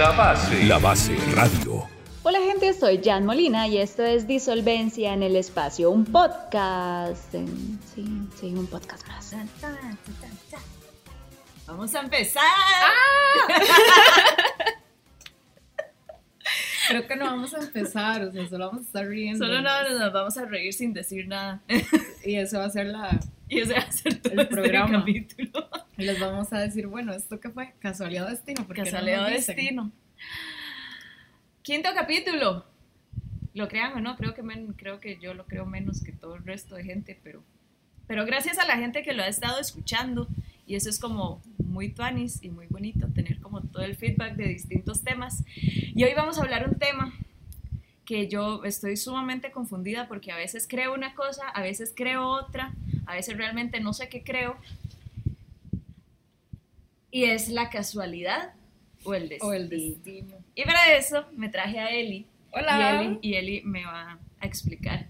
[0.00, 0.64] La base.
[0.64, 1.86] La base radio.
[2.22, 7.30] Hola gente, soy Jan Molina y esto es Disolvencia en el Espacio, un podcast.
[7.94, 9.36] Sí, sí, un podcast más.
[11.66, 12.42] Vamos a empezar.
[16.90, 19.44] Creo que no vamos a empezar, o sea, solo vamos a estar riendo.
[19.46, 21.62] Solo no, nos vamos a reír sin decir nada.
[22.24, 23.18] Y eso va a ser la,
[23.48, 24.98] Y ese va a ser todo El este programa.
[24.98, 25.68] capítulo.
[25.96, 27.72] y les vamos a decir, bueno, ¿esto qué fue?
[27.78, 28.66] Casualidad o destino.
[28.66, 29.90] porque Casualidad o destino.
[31.62, 32.64] Quinto capítulo.
[33.54, 36.36] Lo crean o no, creo que, men- creo que yo lo creo menos que todo
[36.36, 37.42] el resto de gente, pero,
[38.06, 40.28] pero gracias a la gente que lo ha estado escuchando.
[40.70, 44.44] Y eso es como muy tuanis y muy bonito tener como todo el feedback de
[44.44, 45.42] distintos temas.
[45.56, 47.12] Y hoy vamos a hablar un tema
[48.04, 52.72] que yo estoy sumamente confundida porque a veces creo una cosa, a veces creo otra,
[53.06, 54.56] a veces realmente no sé qué creo.
[57.10, 58.54] Y es la casualidad
[59.02, 59.50] o el destino.
[59.50, 60.36] O el destino.
[60.54, 62.26] Y para eso me traje a Eli.
[62.52, 63.02] Hola.
[63.02, 65.06] Y Eli, y Eli me va a explicar.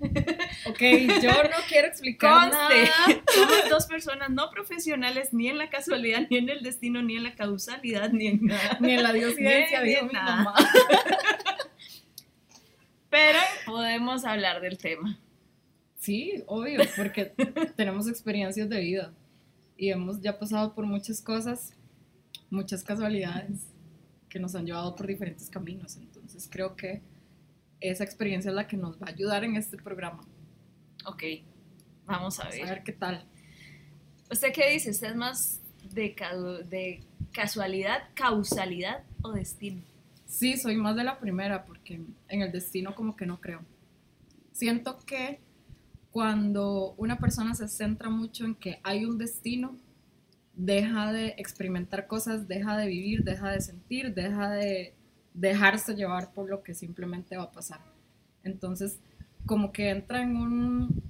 [0.67, 0.81] Ok,
[1.23, 3.23] yo no quiero explicar Conste, nada.
[3.33, 7.23] somos dos personas no profesionales ni en la casualidad, ni en el destino, ni en
[7.23, 8.79] la causalidad, ni en nada.
[8.81, 10.37] Ni en la diosidencia, Ni- en mi nada.
[10.37, 10.55] mamá.
[13.09, 15.19] Pero podemos hablar del tema.
[15.99, 17.33] Sí, obvio, porque
[17.77, 19.13] tenemos experiencias de vida
[19.77, 21.75] y hemos ya pasado por muchas cosas,
[22.51, 23.61] muchas casualidades
[24.29, 25.97] que nos han llevado por diferentes caminos.
[25.97, 27.03] Entonces creo que
[27.81, 30.23] esa experiencia es la que nos va a ayudar en este programa.
[31.07, 31.23] Ok,
[32.07, 32.67] vamos a Vamos ver.
[32.67, 33.25] a ver qué tal.
[34.31, 34.91] ¿Usted qué dice?
[34.91, 35.61] ¿Usted es más
[35.93, 39.83] de, cau- de casualidad, causalidad o destino?
[40.27, 43.63] Sí, soy más de la primera porque en el destino como que no creo.
[44.53, 45.41] Siento que
[46.11, 49.77] cuando una persona se centra mucho en que hay un destino,
[50.55, 54.95] deja de experimentar cosas, deja de vivir, deja de sentir, deja de
[55.35, 57.81] dejarse llevar por lo que simplemente va a pasar.
[58.43, 58.99] Entonces,
[59.47, 61.03] como que entra en un,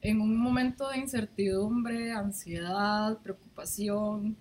[0.00, 4.36] en un momento de incertidumbre, ansiedad, preocupación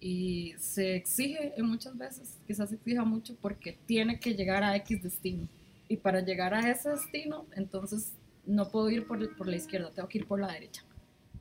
[0.00, 5.02] y se exige muchas veces, quizás se exija mucho porque tiene que llegar a X
[5.02, 5.48] destino.
[5.88, 8.12] Y para llegar a ese destino, entonces
[8.46, 10.82] no puedo ir por, por la izquierda, tengo que ir por la derecha.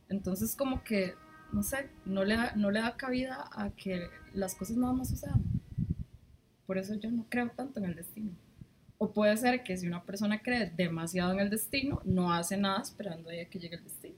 [0.10, 1.16] Entonces como que,
[1.52, 5.42] no sé, no le, no le da cabida a que las cosas nada más sucedan.
[6.66, 8.32] Por eso yo no creo tanto en el destino.
[8.98, 12.82] O puede ser que si una persona cree demasiado en el destino, no hace nada
[12.82, 14.16] esperando a que llegue el destino.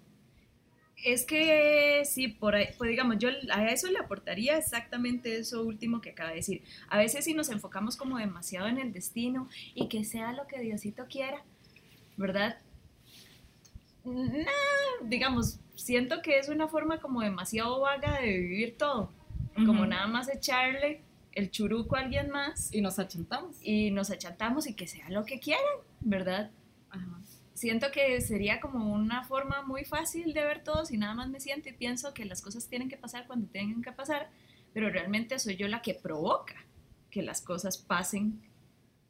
[1.04, 6.02] Es que sí, por ahí, pues digamos, yo a eso le aportaría exactamente eso último
[6.02, 6.64] que acaba de decir.
[6.88, 10.60] A veces si nos enfocamos como demasiado en el destino y que sea lo que
[10.60, 11.44] Diosito quiera,
[12.18, 12.58] ¿verdad?
[14.04, 14.46] Nah,
[15.04, 19.12] digamos, siento que es una forma como demasiado vaga de vivir todo,
[19.56, 21.02] como nada más echarle
[21.36, 23.58] el churuco a alguien más Y nos achantamos.
[23.62, 25.64] y nos achatamos y que sea lo que quieran,
[26.00, 26.50] ¿verdad?
[26.90, 27.22] Ajá.
[27.54, 31.40] siento que sería como una forma muy fácil de ver todo si nada más me
[31.40, 34.30] siento y pienso que las cosas tienen que pasar cuando tienen que pasar,
[34.74, 36.56] pero realmente soy yo la que provoca
[37.12, 38.42] que las cosas pasen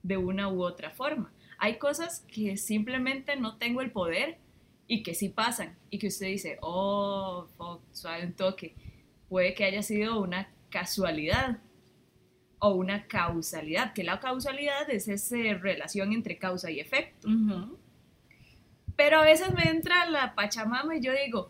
[0.03, 1.31] de una u otra forma.
[1.57, 4.37] Hay cosas que simplemente no tengo el poder
[4.87, 8.75] y que sí pasan y que usted dice, oh, fuck, suave un toque.
[9.29, 11.59] Puede que haya sido una casualidad
[12.59, 17.27] o una causalidad, que la causalidad es esa relación entre causa y efecto.
[17.27, 17.77] Ujú.
[18.95, 21.49] Pero a veces me entra la pachamama y yo digo,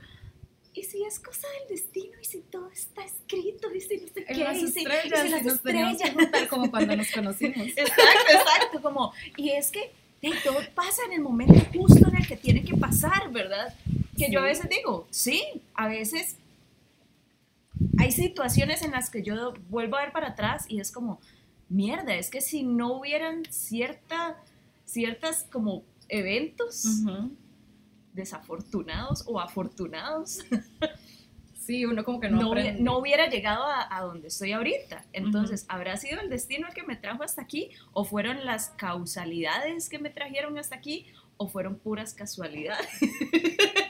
[0.74, 2.18] ¿y si es cosa del destino?
[2.20, 3.74] ¿Y si todo está escrito?
[3.74, 4.34] ¿Y si no sé qué?
[4.36, 6.14] las ¿Y si, y si las nos teníamos que estrellas?
[6.26, 7.68] juntar como cuando nos conocimos.
[7.78, 12.28] Exacto, exacto, como, y es que hey, todo pasa en el momento justo en el
[12.28, 13.76] que tiene que pasar, ¿verdad?
[14.18, 14.48] Que yo a Sí.
[14.50, 15.44] veces digo, sí,
[15.76, 16.38] a veces
[17.98, 21.20] hay situaciones en las que yo vuelvo a ver para atrás y es como,
[21.70, 24.38] mierda, es que si no hubieran cierta,
[24.86, 27.04] ciertas como eventos
[28.14, 30.40] desafortunados o afortunados,
[31.66, 32.52] Sí, uno como que no,
[33.00, 35.04] hubiera llegado a, a donde estoy ahorita.
[35.14, 37.72] Entonces, ¿habrá sido el destino el que me trajo hasta aquí?
[37.92, 41.08] ¿O fueron las causalidades que me trajeron hasta aquí?
[41.38, 42.88] ¿O fueron puras casualidades?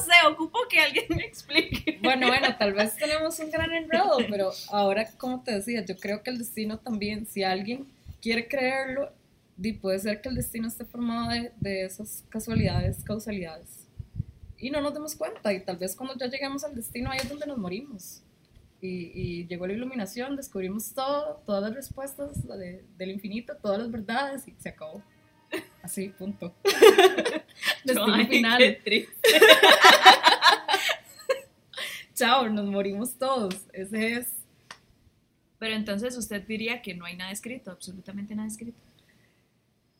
[0.00, 1.98] Sé, ocupo que alguien me explique.
[2.02, 6.22] Bueno, bueno, tal vez tenemos un gran enredo, pero ahora, como te decía, yo creo
[6.22, 7.86] que el destino también, si alguien
[8.22, 9.10] quiere creerlo,
[9.56, 13.86] di- puede ser que el destino esté formado de, de esas casualidades, causalidades.
[14.58, 17.28] Y no nos demos cuenta, y tal vez cuando ya lleguemos al destino ahí es
[17.28, 18.22] donde nos morimos.
[18.80, 23.90] Y, y llegó la iluminación, descubrimos todo, todas las respuestas de- del infinito, todas las
[23.90, 25.02] verdades, y se acabó.
[25.82, 26.54] Así, punto.
[27.86, 28.58] Destino Ay, final.
[28.58, 29.14] qué triste.
[32.14, 33.54] Chao, nos morimos todos.
[33.72, 34.32] Ese es
[35.58, 38.78] Pero entonces usted diría que no hay nada escrito, absolutamente nada escrito.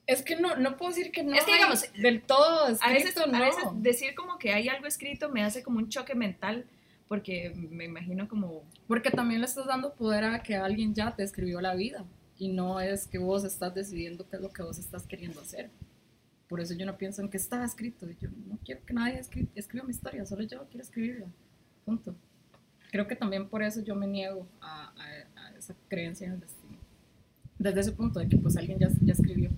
[0.07, 2.71] Es que no, no puedo decir que no Es que, hay digamos, del todo A
[2.71, 3.37] escrito, veces, no.
[3.37, 6.65] a veces decir como que hay algo escrito me hace como un choque mental,
[7.09, 8.63] porque me imagino como...
[8.87, 12.05] Porque también le estás dando poder a que alguien ya te escribió la vida
[12.39, 15.71] y no es que vos estás decidiendo qué es lo que vos estás queriendo hacer.
[16.49, 18.09] Por eso yo no pienso en que está escrito.
[18.21, 21.27] Yo no quiero que nadie escri- escriba mi historia, solo yo quiero escribirla.
[21.85, 22.15] Punto.
[22.93, 26.41] Creo que también por eso yo me niego a, a- a esa creencia en el
[26.41, 26.77] destino.
[27.59, 29.51] Desde ese punto de que pues alguien ya, ya escribió.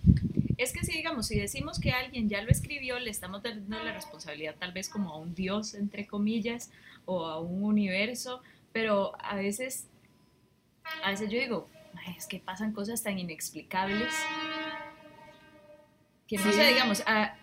[0.57, 3.93] Es que si digamos, si decimos que alguien ya lo escribió, le estamos dando la
[3.93, 6.71] responsabilidad tal vez como a un dios, entre comillas,
[7.05, 8.43] o a un universo,
[8.73, 9.87] pero a veces,
[11.05, 14.13] a veces yo digo, "Ay, es que pasan cosas tan inexplicables
[16.29, 16.53] que no Sí.
[16.53, 17.35] sé, digamos, a-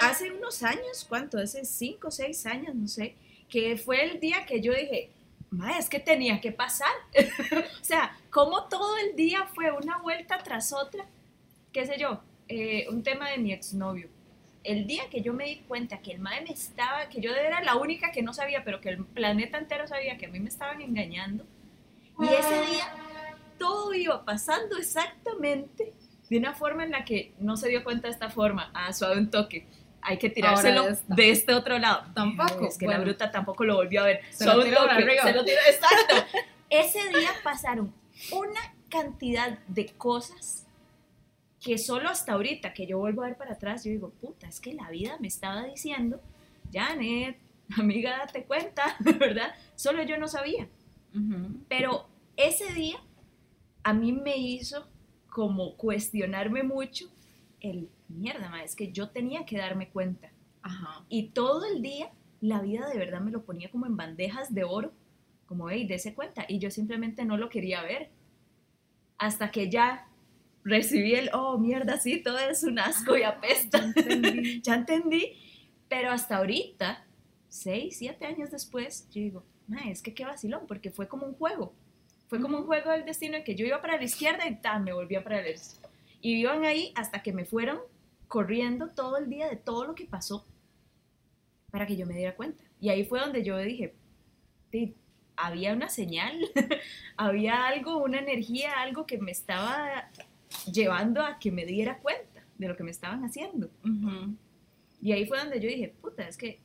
[0.00, 1.36] hace unos años, ¿cuánto?
[1.38, 3.14] Hace cinco o seis años, no sé,
[3.48, 5.10] que fue el día que yo dije,
[5.50, 6.92] "Ma, es que tenía que pasar.
[7.82, 11.04] o sea, como todo el día fue una vuelta tras otra,
[11.72, 14.08] qué sé yo, eh, un tema de mi exnovio.
[14.62, 17.60] El día que yo me di cuenta que el mae me estaba, que yo era
[17.62, 20.48] la única que no sabía, pero que el planeta entero sabía que a mí me
[20.50, 21.44] estaban engañando,
[22.20, 22.94] y ese día
[23.58, 25.92] todo iba pasando exactamente
[26.30, 29.18] de una forma en la que no se dio cuenta de esta forma, a suave
[29.18, 29.66] un toque.
[30.02, 32.04] Hay que tirárselo de este otro lado.
[32.14, 34.20] Tampoco, Es que la bruta tampoco lo volvió a ver.
[34.30, 36.38] Se Suave lo un toque, se lo tiró- exacto.
[36.70, 37.92] Ese día pasaron
[38.32, 40.66] una cantidad de cosas
[41.60, 44.60] que solo hasta ahorita que yo vuelvo a ver para atrás, yo digo, puta, es
[44.60, 46.20] que la vida me estaba diciendo,
[46.72, 47.36] Janet,
[47.76, 49.52] amiga, date cuenta, ¿verdad?
[49.74, 50.66] Solo yo no sabía.
[51.68, 52.06] Pero
[52.36, 52.96] ese día
[53.82, 54.86] a mí me hizo
[55.30, 57.06] como cuestionarme mucho
[57.60, 60.30] el mierda, ma, es que yo tenía que darme cuenta.
[60.62, 61.04] Ajá.
[61.08, 62.10] Y todo el día
[62.40, 64.92] la vida de verdad me lo ponía como en bandejas de oro,
[65.46, 66.44] como, hey, dése cuenta.
[66.48, 68.10] Y yo simplemente no lo quería ver.
[69.18, 70.08] Hasta que ya
[70.64, 73.78] recibí el, oh, mierda, sí, todo es un asco y apesta.
[73.78, 74.60] Ah, ya entendí.
[74.62, 75.32] ya entendí.
[75.88, 77.04] Pero hasta ahorita,
[77.48, 81.34] seis, siete años después, yo digo, "Ma, es que qué vacilón, porque fue como un
[81.34, 81.74] juego.
[82.30, 84.84] Fue como un juego del destino en que yo iba para la izquierda y tan,
[84.84, 85.72] me volvía para la derecha.
[86.20, 87.80] Y iban ahí hasta que me fueron
[88.28, 90.46] corriendo todo el día de todo lo que pasó
[91.72, 92.62] para que yo me diera cuenta.
[92.80, 93.96] Y ahí fue donde yo dije,
[94.70, 94.94] "Ti,
[95.34, 96.38] había una señal,
[97.16, 100.08] había algo, una energía, algo que me estaba
[100.72, 103.70] llevando a que me diera cuenta de lo que me estaban haciendo.
[105.02, 106.60] Y ahí fue donde yo dije, puta, es que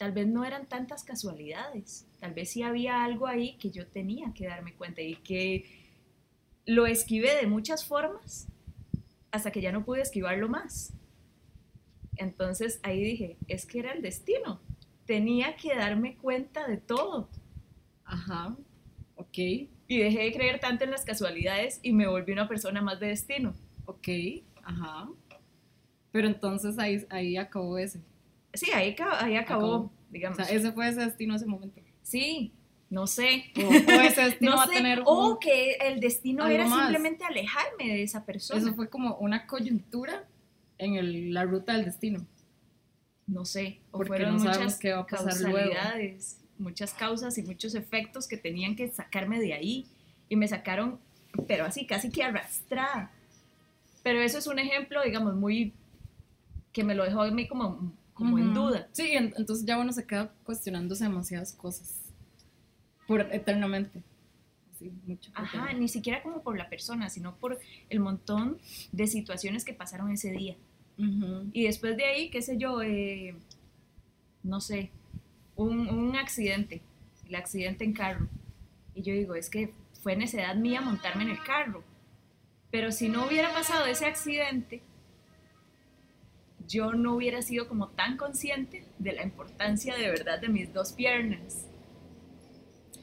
[0.00, 4.32] tal vez no eran tantas casualidades, tal vez sí había algo ahí que yo tenía
[4.32, 5.66] que darme cuenta y que
[6.64, 8.48] lo esquivé de muchas formas
[9.30, 10.94] hasta que ya no pude esquivarlo más.
[12.16, 14.62] Entonces ahí dije, es que era el destino,
[15.04, 17.28] tenía que darme cuenta de todo.
[18.06, 18.56] Ajá.
[19.16, 19.36] Ok.
[19.36, 19.68] Y
[19.98, 23.52] dejé de creer tanto en las casualidades y me volví una persona más de destino.
[23.84, 24.08] Ok.
[24.62, 25.10] Ajá.
[26.10, 28.00] Pero entonces ahí, ahí acabó ese.
[28.54, 29.84] Sí, ahí, ca- ahí acabó, Acabó.
[29.84, 30.36] O digamos.
[30.36, 31.80] sea, ese fue ese destino ese momento.
[32.02, 32.52] Sí,
[32.88, 33.44] no sé.
[33.56, 36.66] O, o ese destino no va sé, a tener o un- que el destino era
[36.66, 36.80] más.
[36.80, 38.60] simplemente alejarme de esa persona.
[38.60, 40.24] Eso fue como una coyuntura
[40.78, 42.26] en el- la ruta del destino.
[43.26, 45.70] no sé, o Porque fueron no muchas qué va a pasar luego.
[45.70, 49.86] causalidades, muchas causas y muchos efectos que tenían que sacarme de ahí
[50.28, 50.98] y me sacaron,
[51.46, 53.12] pero así casi que arrastrada.
[54.02, 55.72] Pero eso es un ejemplo, digamos, muy
[56.72, 58.66] que me lo dejó a mí como, como en Ujú.
[58.68, 58.88] duda.
[58.92, 61.96] Sí, en- entonces ya uno se queda cuestionándose demasiadas cosas.
[63.08, 64.02] Por eternamente.
[64.72, 65.30] Así, mucho.
[65.34, 65.80] Ajá, eternamente.
[65.80, 67.58] ni siquiera como por la persona, sino por
[67.88, 68.58] el montón
[68.92, 70.56] de situaciones que pasaron ese día.
[70.98, 71.50] Ujú.
[71.52, 73.34] Y después de ahí, qué sé yo, eh,
[74.42, 74.90] no sé,
[75.56, 76.82] un, un accidente,
[77.26, 78.28] el accidente en carro.
[78.94, 79.72] Y yo digo, es que
[80.02, 81.82] fue necedad mía montarme en el carro.
[82.70, 84.82] Pero si no hubiera pasado ese accidente,
[86.70, 90.92] yo no hubiera sido como tan consciente de la importancia de verdad de mis dos
[90.92, 91.66] piernas.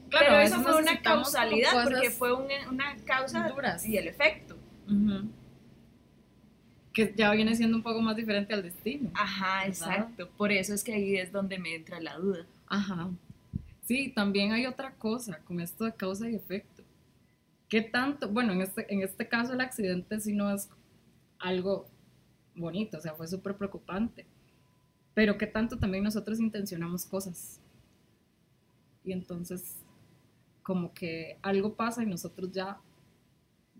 [0.09, 3.85] Claro, Pero eso fue una causalidad porque fue un- una causa duras.
[3.85, 4.55] y el efecto.
[6.93, 9.11] Que ya viene siendo un poco más diferente al destino.
[9.13, 9.67] Ajá, ¿Verdad?
[9.67, 10.29] exacto.
[10.37, 12.45] Por eso es que ahí es donde me entra la duda.
[12.67, 13.09] Ajá.
[13.85, 16.83] Sí, también hay otra cosa con esto de causa y efecto.
[17.69, 18.29] ¿Qué tanto?
[18.29, 20.69] Bueno, en este, en este caso el accidente sí no es
[21.37, 21.87] algo
[22.57, 24.25] bonito, o sea, fue súper preocupante.
[25.13, 27.59] Pero ¿qué tanto también nosotros intencionamos cosas?
[29.03, 29.77] Y entonces,
[30.63, 32.79] como que algo pasa y nosotros ya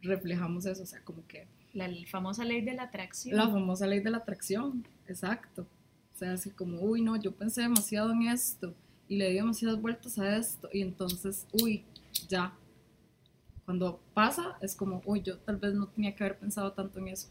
[0.01, 3.37] reflejamos eso, o sea, como que La famosa ley de la atracción.
[3.37, 5.67] la famosa ley de la atracción, exacto.
[6.15, 8.73] O sea, así como, uy, no, yo pensé demasiado en esto
[9.07, 11.83] y le di demasiadas vueltas a esto y entonces, uy,
[12.27, 12.53] ya,
[13.65, 17.09] Cuando pasa, es como, uy, yo tal vez no tenía que haber pensado tanto en
[17.09, 17.27] eso.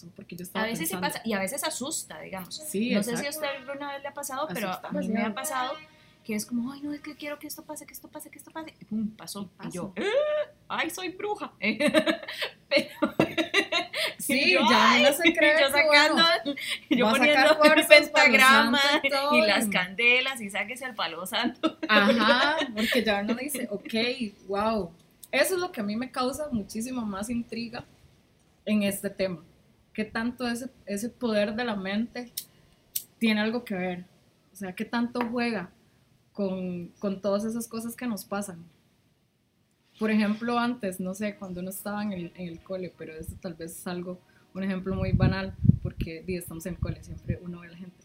[0.00, 1.14] Pasó, porque yo estaba A veces sí pensando.
[1.14, 2.54] pasa, y a veces asusta, digamos.
[2.56, 3.46] Sí, no sé si a exacto.
[3.48, 5.74] usted alguna vez le ha pasado, pero Asusta a mí me ha pasado
[6.24, 8.38] que es como, ay, no, es que quiero que esto pase, que esto pase, que
[8.38, 8.74] esto pase.
[8.80, 9.42] Y pum, pasó.
[9.42, 9.70] Y, pasa.
[9.70, 10.04] yo, "Eh,
[10.68, 11.52] ay, soy bruja.
[12.68, 12.90] pero.
[14.18, 16.14] Sí, y yo, ya "Ay", uno se cree y yo sacando,
[16.44, 16.58] bueno,
[16.90, 21.78] y yo poniendo el pentagrama y y las y- candelas y sáquese al palo santo.
[21.88, 24.92] Ajá, porque ya uno dice, ok, wow.
[25.32, 27.84] Eso es lo que a mí me causa muchísimo más intriga
[28.66, 29.42] en este tema.
[29.98, 32.30] ¿Qué tanto ese, ese poder de la mente
[33.18, 34.04] tiene algo que ver?
[34.52, 35.72] O sea, ¿qué tanto juega
[36.32, 38.64] con, con todas esas cosas que nos pasan?
[39.98, 43.34] Por ejemplo, antes, no sé, cuando uno estaba en el, en el cole, pero esto
[43.40, 44.20] tal vez es algo,
[44.54, 47.96] un ejemplo muy banal, porque estamos en el cole, siempre uno ve a la gente.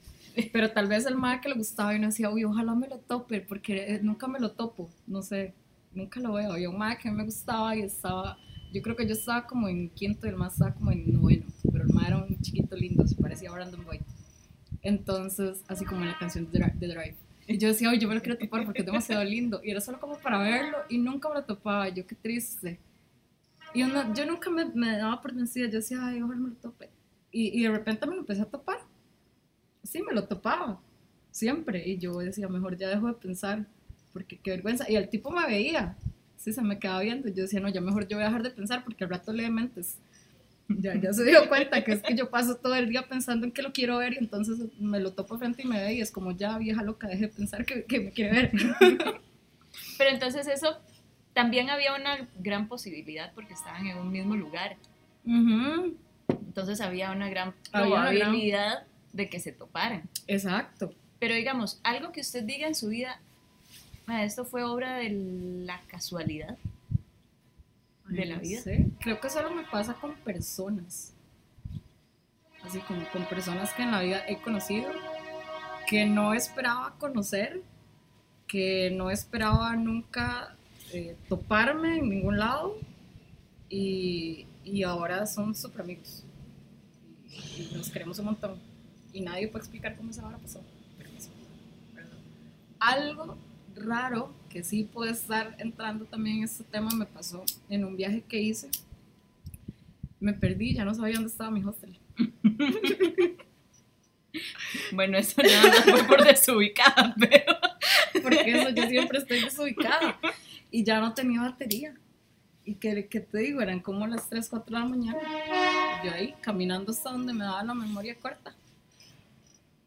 [0.51, 2.97] Pero tal vez el mae que le gustaba y uno decía, uy, ojalá me lo
[2.97, 5.53] tope, porque eh, nunca me lo topo, no sé,
[5.93, 6.53] nunca lo veo.
[6.53, 8.39] Había un mae que me gustaba y estaba,
[8.73, 11.45] yo creo que yo estaba como en quinto y el mae estaba como en noveno,
[11.71, 14.01] pero el mae era un chiquito lindo, se parecía a Brandon Boyd.
[14.81, 17.15] Entonces, así como en la canción de Dri- de Drive.
[17.47, 19.59] Y yo decía, oye, yo me lo quiero topar porque es demasiado lindo.
[19.63, 21.89] Y era solo como para verlo y nunca me lo topaba.
[21.89, 22.79] Yo, qué triste.
[23.73, 25.65] Y uno- yo nunca me, me daba por vencida.
[25.67, 26.89] Yo decía, ay, ojalá me lo tope.
[27.31, 28.77] Y, y de repente me lo empecé a topar.
[29.83, 30.79] Sí, me lo topaba.
[31.31, 31.85] Siempre.
[31.87, 33.65] Y yo decía, mejor ya dejo de pensar.
[34.13, 34.89] Porque qué vergüenza.
[34.89, 35.97] Y el tipo me veía.
[36.37, 37.27] Sí, se me quedaba viendo.
[37.29, 39.49] Yo decía, no, ya mejor yo voy a dejar de pensar porque al rato lee
[39.49, 39.97] mentes.
[40.81, 43.51] Ya, ya se dio cuenta que es que yo paso todo el día pensando en
[43.51, 46.11] que lo quiero ver y entonces me lo topo frente y me ve y es
[46.11, 48.51] como ya vieja loca, deje de pensar que, que me quiere ver.
[49.97, 50.77] Pero entonces eso
[51.33, 54.77] también había una gran posibilidad porque estaban en un mismo lugar.
[55.25, 55.95] Ujú,
[56.29, 60.09] Entonces había una gran Había una gran- probabilidad de que se toparan.
[60.27, 60.93] Exacto.
[61.19, 63.19] Pero digamos, algo que usted diga en su vida,
[64.05, 65.09] "Ma, esto fue obra de
[65.65, 66.57] la casualidad.
[68.15, 68.61] De la vida.
[68.99, 71.13] Creo que solo me pasa con personas.
[72.63, 74.89] Así como con personas que en la vida he conocido,
[75.87, 77.61] que no esperaba conocer,
[78.47, 80.55] que no esperaba nunca
[80.93, 82.77] eh, toparme en ningún lado
[83.67, 86.23] y, y ahora son súper amigos.
[87.29, 88.59] Y, y nos queremos un montón.
[89.11, 90.61] Y nadie puede explicar cómo esa hora pasó.
[92.79, 93.37] Algo
[93.75, 98.23] raro que sí puede estar entrando también en este tema me pasó en un viaje
[98.27, 98.69] que hice.
[100.19, 101.99] Me perdí, ya no sabía dónde estaba mi hostel.
[104.91, 107.53] Bueno, eso nada más fue por desubicada, pero...
[108.21, 110.19] Porque eso yo siempre estoy desubicada.
[110.71, 111.95] Y ya no tenía batería.
[112.65, 115.19] Y que, que te digo, eran como las 3, 4 de la mañana.
[116.03, 118.55] Yo ahí caminando hasta donde me daba la memoria corta.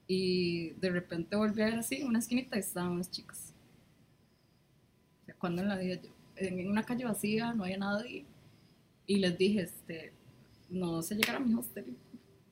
[0.06, 3.45] Y de repente volví a ver así, una esquinita y estaban unas chicas.
[5.46, 8.24] Cuando en la vida yo, en una calle vacía, no había nadie.
[9.06, 10.12] Y les dije, este,
[10.68, 11.96] no sé llegar a mi hostel.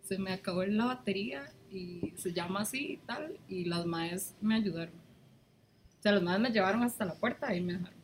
[0.04, 3.36] Se me acabó la batería y se llama así y tal.
[3.48, 4.94] Y las maes me ayudaron.
[4.94, 7.98] O sea, los maes me llevaron hasta la puerta y me dejaron.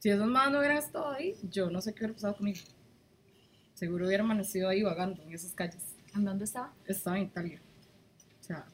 [0.00, 2.58] Si esos maes no hubieran estado ahí, yo no sé qué hubiera pasado conmigo.
[3.72, 5.96] Seguro hubiera amanecido ahí vagando en esas calles.
[6.14, 6.74] ¿En dónde estaba?
[6.84, 7.62] Estaba en Italia.
[8.38, 8.66] O sea,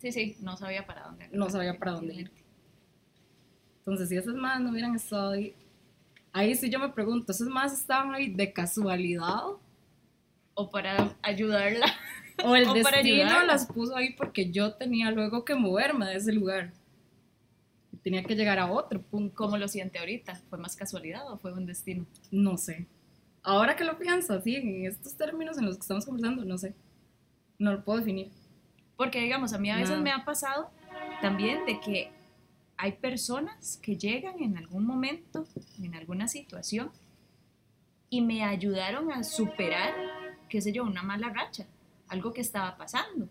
[0.00, 1.30] Sí, sí, no sabía para dónde.
[1.32, 2.41] no sabía para dónde ir.
[3.82, 5.54] Entonces, si esos más no hubieran estado ahí,
[6.32, 9.42] ahí sí yo me pregunto, ¿esos más estaban ahí de casualidad?
[10.54, 11.86] O para ayudarla.
[12.44, 16.32] ¿O el O destino las puso ahí porque yo tenía luego que moverme de ese
[16.32, 16.72] lugar?
[18.02, 19.34] Tenía que llegar a otro punto.
[19.34, 20.36] ¿Cómo lo siente ahorita?
[20.48, 22.04] ¿Fue más casualidad o fue un destino?
[22.30, 22.86] No sé.
[23.42, 26.74] Ahora que lo pienso, así, en estos términos en los que estamos conversando, no sé.
[27.58, 28.28] No lo puedo definir.
[28.96, 30.02] Porque, digamos, a mí a veces No.
[30.02, 30.70] me ha pasado
[31.20, 32.10] también de que
[32.76, 35.46] hay personas que llegan en algún momento,
[35.82, 36.90] en alguna situación,
[38.10, 39.94] y me ayudaron a superar,
[40.48, 41.66] qué sé yo, una mala racha,
[42.08, 43.28] algo que estaba pasando.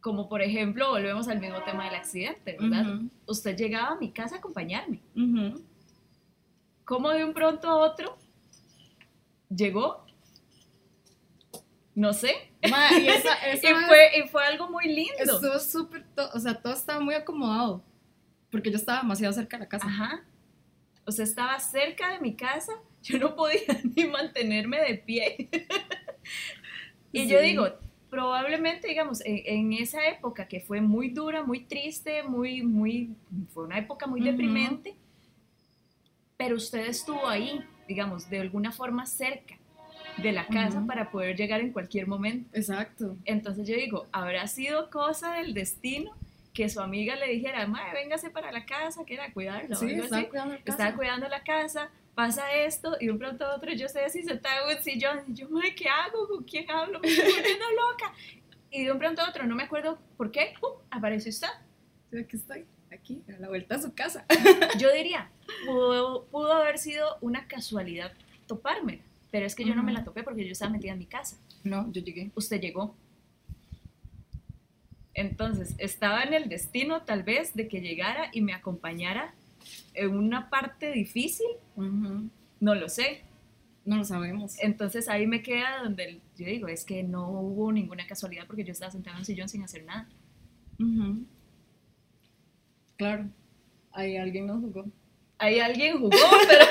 [0.00, 3.00] Como por ejemplo, volvemos al mismo tema del accidente, ¿verdad?
[3.26, 5.00] Usted llegaba a mi casa a acompañarme.
[5.16, 5.60] Ujú.
[6.84, 8.16] ¿Cómo de un pronto a otro
[9.50, 10.06] llegó?
[11.94, 12.52] No sé.
[12.70, 15.14] Ma, y esa, esa Y vez fue, y fue algo muy lindo.
[15.18, 17.82] estuvo súper, o sea, todo estaba muy acomodado.
[18.50, 19.86] Porque yo estaba demasiado cerca de la casa.
[19.86, 20.24] Ajá.
[21.04, 23.60] O sea, estaba cerca de mi casa, yo no podía
[23.96, 25.48] ni mantenerme de pie.
[27.12, 27.46] y yo Sí.
[27.46, 27.68] digo,
[28.10, 33.14] probablemente, digamos, en, en esa época que fue muy dura, muy triste, muy, muy,
[33.52, 34.30] fue una época muy Ujú.
[34.30, 34.94] deprimente,
[36.36, 39.56] pero usted estuvo ahí, digamos, de alguna forma cerca
[40.16, 40.86] de la casa Ujú.
[40.86, 42.48] para poder llegar en cualquier momento.
[42.52, 43.16] Exacto.
[43.24, 46.12] Entonces yo digo, ¿habrá sido cosa del destino
[46.58, 49.76] que su amiga le dijera, madre, véngase para la casa, que era cuidarla.
[49.76, 50.28] o Sí, algo estaba así.
[50.28, 50.70] cuidando la casa.
[50.72, 54.24] Estaba cuidando la casa, pasa esto, y de un pronto a otro yo estoy así
[54.24, 56.26] sentada en un sillón, y yo, madre, ¿qué hago?
[56.26, 56.98] ¿Con quién hablo?
[56.98, 58.12] Me estoy volviendo loca.
[58.72, 60.72] Y de un pronto a otro, no me acuerdo por qué, ¡pum!
[60.90, 61.46] apareció usted.
[62.10, 64.26] Sí, aquí estoy, aquí, a la vuelta a su casa.
[64.80, 65.30] Yo diría,
[65.64, 68.12] pudo, pudo haber sido una casualidad
[68.48, 71.06] topármela, pero es que yo no me la topé porque yo estaba metida en mi
[71.06, 71.36] casa.
[71.62, 72.32] No, yo llegué.
[72.34, 72.96] Usted llegó.
[75.18, 79.34] Entonces, estaba en el destino tal vez de que llegara y me acompañara
[79.94, 81.46] en una parte difícil,
[82.60, 83.22] no lo sé.
[83.84, 84.56] No lo sabemos.
[84.60, 88.72] Entonces ahí me queda donde yo digo, es que no hubo ninguna casualidad porque yo
[88.72, 90.06] estaba sentada en un sillón sin hacer nada.
[92.96, 93.24] Claro,
[93.92, 94.84] ahí alguien nos jugó.
[95.38, 96.10] Ahí alguien jugó,
[96.48, 96.64] pero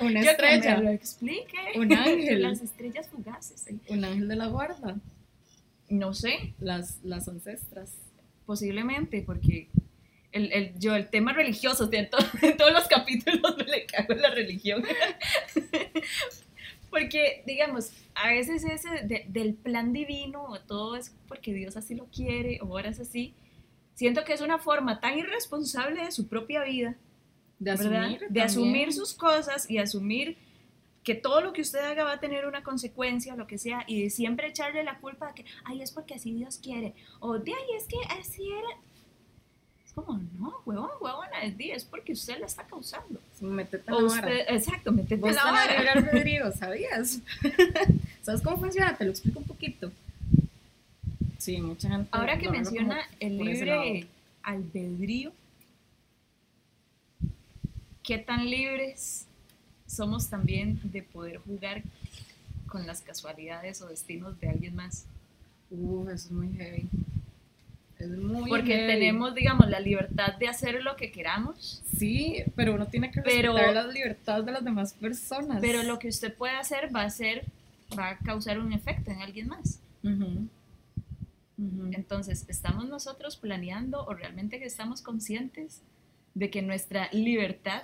[0.00, 0.78] Una yo que me estrella.
[0.80, 1.56] lo explique.
[1.76, 2.42] Un ángel.
[2.42, 3.66] Las estrellas fugaces.
[3.68, 3.76] ¿eh?
[3.88, 4.96] Un ángel de la guarda.
[5.92, 7.98] No sé, Las, las ancestras.
[8.46, 9.68] posiblemente, porque
[10.32, 14.14] el, el- yo el tema religioso, de to- en todos los capítulos me le cago
[14.14, 14.82] en la religión.
[16.90, 21.94] porque, digamos, a veces ese de- del plan divino, o todo es porque Dios así
[21.94, 23.34] lo quiere, o ahora es así,
[23.94, 26.96] siento que es una forma tan irresponsable de su propia vida,
[27.58, 28.04] De ¿verdad?
[28.04, 28.20] asumir.
[28.30, 30.36] de asumir sus cosas y asumir
[31.04, 33.84] que todo lo que usted haga va a tener una consecuencia o lo que sea,
[33.86, 37.38] y de siempre echarle la culpa de que, ay, es porque así Dios quiere, o
[37.38, 38.80] de ay, es que así era.
[39.84, 43.20] Es como, no, huevón, huevona, es, di, es porque usted la está causando.
[43.40, 44.28] Métete en O la vara.
[44.28, 47.20] usted, exacto, métete Vos la libre albedrío, ¿sabías?
[48.22, 48.96] ¿Sabes cómo funciona?
[48.96, 49.90] Te lo explico un poquito.
[51.38, 52.08] Sí, mucha gente.
[52.12, 54.06] Ahora que menciona el libre
[54.44, 55.32] albedrío,
[58.04, 59.26] ¿qué tan libres
[59.92, 61.82] somos también de poder jugar
[62.66, 65.04] con las casualidades o destinos de alguien más?
[65.70, 66.88] Uf, eso es muy heavy.
[67.98, 68.86] Es muy Porque heavy.
[68.94, 73.52] tenemos, digamos, la libertad de hacer lo que queramos, Sí, pero uno tiene que Pero-
[73.52, 75.58] respetar las libertades de las demás personas.
[75.60, 77.44] pero lo que usted puede hacer va a ser,
[77.96, 79.78] va a causar un efecto en alguien más.
[80.02, 80.48] Ujú.
[81.58, 81.90] Ujú.
[81.92, 85.80] Entonces, ¿estamos nosotros planeando o realmente que estamos conscientes
[86.34, 87.82] de que nuestra libertad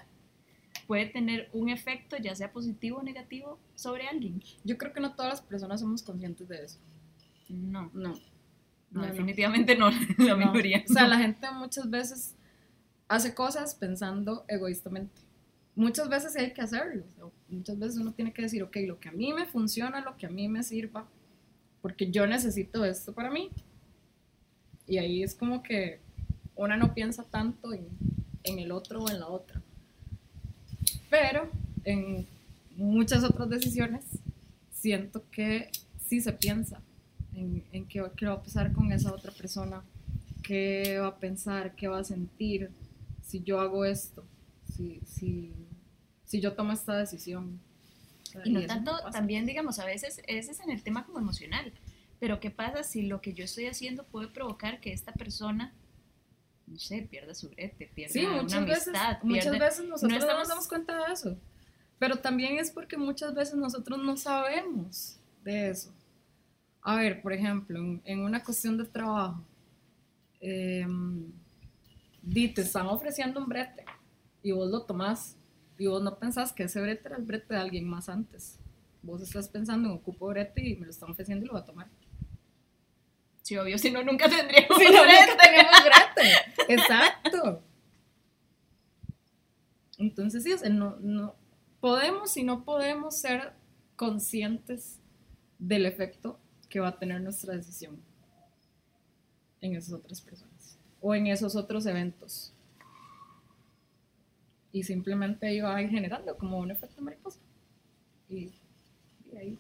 [0.88, 4.42] puede tener un efecto, ya sea positivo o negativo, sobre alguien?
[4.64, 6.80] Yo creo que no todas las personas somos conscientes de eso.
[7.48, 8.10] No, No.
[8.10, 8.20] no,
[8.90, 9.06] No, no.
[9.06, 10.82] definitivamente no, la mayoría.
[10.88, 12.34] O sea, la gente muchas veces
[13.06, 15.22] hace cosas pensando egoístamente.
[15.76, 17.04] Muchas veces hay que hacerlo.
[17.48, 20.26] muchas veces uno tiene que decir, ok, lo que a mí me funciona, lo que
[20.26, 21.06] a mí me sirva,
[21.82, 23.50] porque yo necesito esto para mí.
[24.86, 26.00] Y ahí es como que
[26.56, 27.86] una no piensa tanto en,
[28.42, 29.62] en el otro o en la otra.
[31.10, 31.50] Pero
[31.84, 32.26] en
[32.76, 34.04] muchas otras decisiones
[34.72, 35.70] siento que
[36.06, 36.80] sí se piensa
[37.34, 39.82] en, en qué, qué va a pasar con esa otra persona,
[40.42, 42.70] qué va a pensar, qué va a sentir
[43.22, 44.24] si yo hago esto,
[44.74, 45.52] si, si,
[46.24, 47.60] si yo tomo esta decisión.
[48.44, 51.72] Y no eso tanto, también, digamos, a veces ese es en el tema como emocional.
[52.20, 55.72] Pero ¿qué pasa si lo que yo estoy haciendo puede provocar que esta persona,
[56.70, 60.38] no sé, pierda su brete, pierda Sí, una veces, amistad, muchas veces nosotros no, estamos-
[60.40, 61.36] nos damos cuenta de eso.
[61.98, 65.92] Pero también es porque muchas veces nosotros no sabemos de eso.
[66.82, 69.42] A ver, por ejemplo, en, en una cuestión de trabajo,
[72.22, 73.84] di, te están ofreciendo un brete
[74.42, 75.36] y vos lo tomás
[75.78, 78.58] y vos no pensás que ese brete era el brete de alguien más antes.
[79.02, 81.64] Vos estás pensando en ocupo brete y me lo están ofreciendo y lo voy a
[81.64, 81.88] tomar.
[83.42, 85.26] Sí, obvio, si no, nunca tendríamos Sí, no, brete.
[85.30, 86.07] nunca tenemos brete.
[86.68, 87.62] Exacto.
[89.98, 91.34] Entonces, sí, o sea, no, no
[91.80, 93.52] podemos y no podemos ser
[93.96, 94.98] conscientes
[95.58, 97.98] del efecto que va a tener nuestra decisión
[99.60, 102.52] en esas otras personas o en esos otros eventos.
[104.72, 107.40] Y simplemente ahí va generando como un efecto mariposa.
[108.28, 108.52] Y,
[109.32, 109.58] y ahí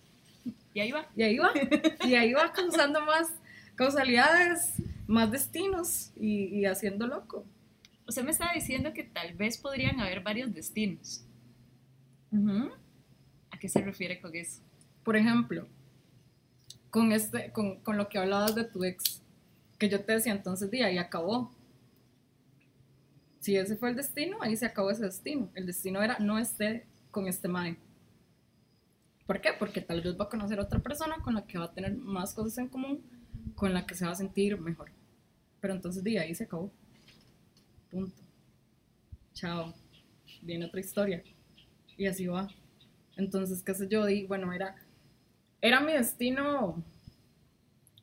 [0.74, 1.06] Y ahí va.
[1.16, 1.50] y ahí va,
[2.06, 3.28] y ahí va causando más
[3.74, 4.74] causalidades,
[5.08, 7.44] más destinos y, y haciendo loco.
[8.06, 11.24] Usted me estaba diciendo que tal vez podrían haber varios destinos.
[13.50, 14.62] ¿A qué se refiere con eso?
[15.02, 15.66] Por ejemplo,
[16.90, 19.22] con, este, con, con lo que hablabas de tu ex,
[19.78, 21.52] que yo te decía entonces, día, y acabó.
[23.40, 25.50] Si ese fue el destino, ahí se acabó ese destino.
[25.54, 27.78] El destino era no esté con este mae.
[29.26, 29.50] ¿Por qué?
[29.58, 31.96] Porque tal vez va a conocer a otra persona con la que va a tener
[31.96, 33.02] más cosas en común,
[33.54, 34.97] con la que se va a sentir mejor.
[35.60, 36.70] Pero entonces, día, ahí se acabó.
[37.90, 38.22] Punto.
[39.34, 39.74] Chao.
[40.42, 41.22] Viene otra historia.
[41.96, 42.48] Y así va.
[43.16, 44.76] Entonces, qué sé yo, di, bueno, era,
[45.60, 46.82] era mi destino,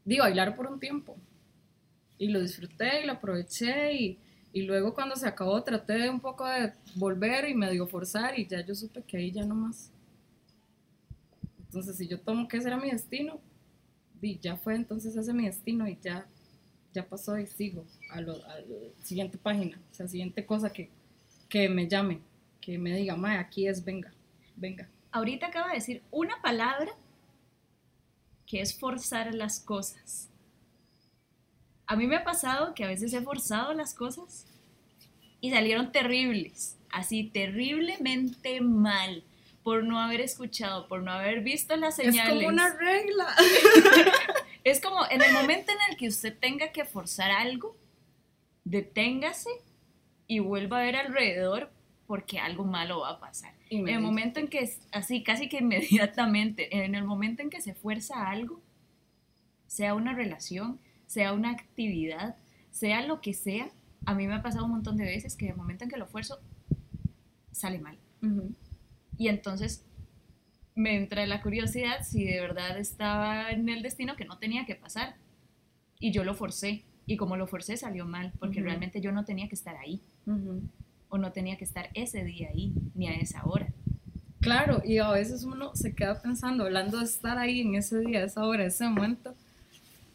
[0.03, 1.15] di, bailar por un tiempo.
[2.17, 4.19] y lo disfruté y lo aproveché y,
[4.53, 8.47] y luego cuando se acabó traté de un poco de volver y medio forzar y
[8.47, 9.91] ya yo supe que ahí ya no más.
[11.59, 13.39] Entonces si yo tomo que ese era mi destino,
[14.21, 16.25] y ya fue entonces ese es mi destino y ya,
[16.95, 20.89] ya pasó y sigo a, lo, a la siguiente página, o sea, siguiente cosa que,
[21.49, 22.21] que me llame,
[22.61, 24.11] que me diga, mae, aquí es, venga,
[24.55, 24.89] venga.
[25.11, 26.91] Ahorita acaba de decir una palabra
[28.47, 30.29] que es forzar las cosas.
[31.85, 34.47] A mí me ha pasado que a veces he forzado las cosas
[35.41, 39.23] y salieron terribles, así terriblemente mal,
[39.63, 42.21] por no haber escuchado, por no haber visto las señales.
[42.21, 43.35] Es como una regla.
[44.65, 47.77] Es como en el momento en el que usted tenga que forzar algo,
[48.63, 49.51] deténgase
[50.25, 51.71] y vuelva a ver alrededor
[52.07, 53.53] porque algo malo va a pasar.
[53.69, 57.61] En el momento en que, es así, casi que inmediatamente, en el momento en que
[57.61, 58.59] se fuerza algo,
[59.67, 62.35] sea una relación, sea una actividad,
[62.71, 63.69] sea lo que sea,
[64.07, 65.97] a mí me ha pasado un montón de veces que en el momento en que
[65.97, 66.39] lo fuerzo,
[67.51, 67.99] sale mal.
[69.19, 69.85] Y entonces
[70.75, 74.75] me entra la curiosidad si de verdad estaba en el destino que no tenía que
[74.75, 75.15] pasar.
[75.99, 76.83] Y yo lo forcé.
[77.07, 78.65] Y como lo forcé salió mal, porque Ujú.
[78.65, 80.01] realmente yo no tenía que estar ahí.
[80.25, 80.61] Ujú.
[81.09, 83.67] O no tenía que estar ese día ahí, ni a esa hora.
[84.41, 88.23] Claro, y a veces uno se queda pensando, hablando de estar ahí en ese día,
[88.23, 89.33] esa hora, ese momento.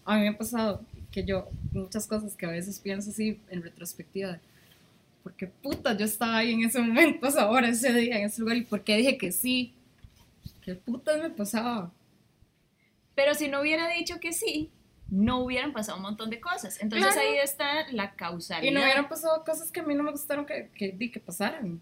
[0.04, 3.62] A mí me ha pasado que yo, muchas cosas que a veces pienso así en
[3.62, 4.38] retrospectiva, de,
[5.22, 8.40] ¿por qué puta yo estaba ahí en ese momento, esa hora, ese día, en ese
[8.40, 8.56] lugar?
[8.56, 9.72] ¿Y por qué dije que sí?
[10.62, 11.92] ¿Qué putas me pasaba?
[13.14, 14.70] Pero si no hubiera dicho que sí,
[15.08, 16.80] no hubieran pasado un montón de cosas.
[16.80, 17.28] Entonces Claro.
[17.28, 18.70] ahí está la causalidad.
[18.70, 21.80] Y no hubieran pasado cosas que a mí no me gustaron que, que, que pasaran.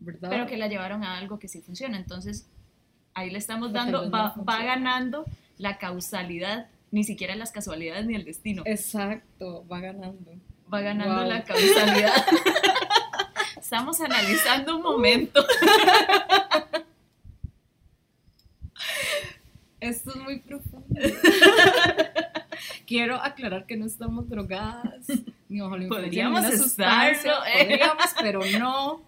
[0.00, 0.30] ¿Verdad?
[0.30, 1.96] pero que la llevaron a algo que sí funciona.
[1.98, 2.48] Entonces,
[3.14, 5.24] ahí le estamos dando, vez no va, va ganando
[5.58, 8.62] la causalidad, ni siquiera las casualidades ni el destino.
[8.64, 10.30] Exacto, va ganando.
[10.72, 11.28] Va ganando Wow.
[11.28, 12.14] la causalidad.
[13.60, 15.44] Estamos analizando un momento.
[19.80, 20.86] Esto es muy profundo.
[22.86, 25.06] Quiero aclarar que no estamos drogadas,
[25.48, 27.64] ni bajo la Podríamos estarlo, ¿eh?
[27.64, 29.02] Podríamos, pero no.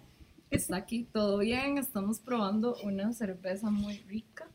[0.50, 1.78] Está aquí todo bien.
[1.78, 4.46] Estamos probando una cerveza muy rica.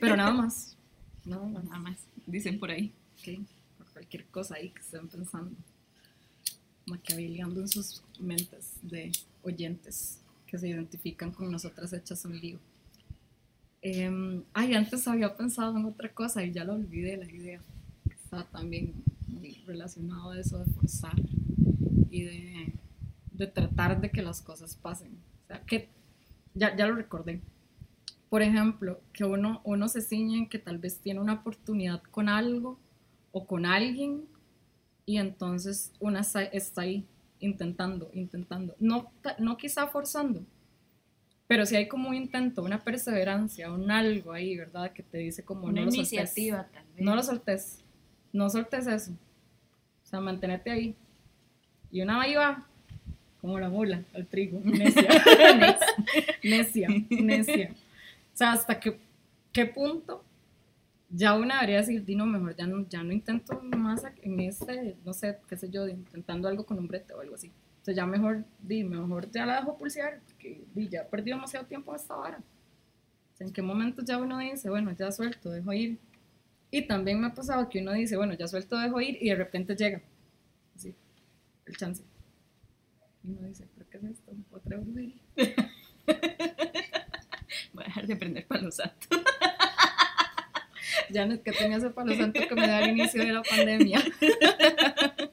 [0.00, 0.76] Pero nada más.
[1.24, 1.64] Nada más.
[1.64, 2.92] Nada más, dicen por ahí.
[3.18, 3.46] Ok,
[3.78, 5.56] Por cualquier cosa ahí que estén pensando.
[6.86, 9.12] Maquiaveliando en sus mentes de
[9.42, 12.58] oyentes que se identifican con nosotras hechas un lío.
[13.82, 17.60] Em, ay, antes había pensado en otra cosa y ya lo olvidé la idea.
[18.10, 18.94] Estaba también
[19.66, 21.14] relacionado a eso de forzar
[22.10, 22.72] y de,
[23.32, 25.12] de tratar de que las cosas pasen.
[25.44, 25.88] O sea, que
[26.54, 27.40] ya, ya lo recordé.
[28.28, 32.28] Por ejemplo, que uno, uno se ciñe en que tal vez tiene una oportunidad con
[32.28, 32.78] algo
[33.32, 34.24] o con alguien
[35.06, 37.04] y entonces una está, está ahí
[37.40, 38.76] intentando, intentando.
[38.78, 40.44] No, no quizá forzando,
[41.50, 44.92] pero si hay como un intento, una perseverancia, un algo ahí, ¿verdad?
[44.92, 47.04] Que te dice como Una no lo iniciativa, tal vez.
[47.04, 47.82] No lo soltes.
[48.32, 49.10] No soltes eso.
[49.10, 50.94] O sea, mantenete ahí.
[51.90, 52.68] Y una ahí va,
[53.40, 54.60] como la mula, al trigo.
[54.64, 55.08] Necia.
[56.44, 57.72] necia, necia.
[58.32, 58.96] O sea, hasta que,
[59.52, 60.22] qué punto
[61.08, 65.12] ya una debería decir, Dino, mejor ya no, ya no intento más en este, no
[65.12, 67.50] sé, qué sé yo, intentando algo con un brete o algo así.
[67.82, 71.92] Sea, ya mejor, di, mejor ya la dejo pulsear, porque di, ya perdí demasiado tiempo
[71.92, 72.38] en esta hora.
[72.38, 75.98] O sea, en qué momento ya uno dice, bueno, ya suelto, dejo ir.
[76.70, 79.36] Y también me ha pasado que uno dice, bueno, ya suelto, dejo ir, y de
[79.36, 80.02] repente llega.
[80.76, 80.94] Así,
[81.66, 82.02] el chance.
[83.24, 84.32] Y uno dice, ¿pero qué es esto?
[84.50, 85.16] Otra brujería.
[87.72, 89.08] Voy a dejar de prender palo santo.
[91.10, 93.42] Ya no es que tenía ese palo santo que me da al inicio de la
[93.42, 94.00] pandemia.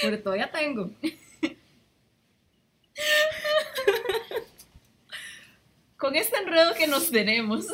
[0.00, 0.92] Pero todavía tengo.
[5.96, 7.66] Con este enredo que nos tenemos.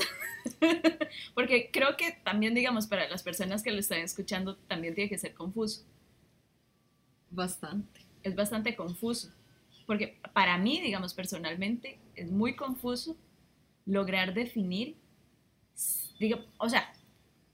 [1.34, 5.18] Porque creo que también, digamos, para las personas que lo están escuchando, también tiene que
[5.18, 5.84] ser confuso.
[7.30, 8.00] Bastante.
[8.22, 9.32] Es bastante confuso.
[9.86, 13.16] Porque para mí, digamos, personalmente, es muy confuso
[13.84, 14.96] lograr definir,
[16.58, 16.92] o sea,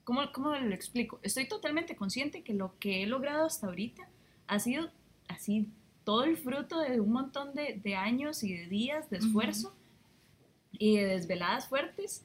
[0.05, 1.19] ¿cómo, ¿cómo lo explico?
[1.23, 4.09] Estoy totalmente consciente que lo que he logrado hasta ahorita
[4.47, 4.91] ha sido
[5.27, 5.69] así,
[6.05, 9.75] todo el fruto de un montón de, de años y de días de esfuerzo
[10.73, 12.25] y de desveladas fuertes.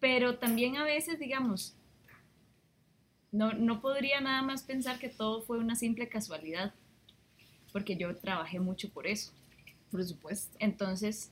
[0.00, 1.74] Pero también a veces, digamos,
[3.32, 6.74] no, no podría nada más pensar que todo fue una simple casualidad,
[7.72, 9.32] porque yo trabajé mucho por eso.
[9.90, 10.56] Por supuesto.
[10.60, 11.30] Entonces,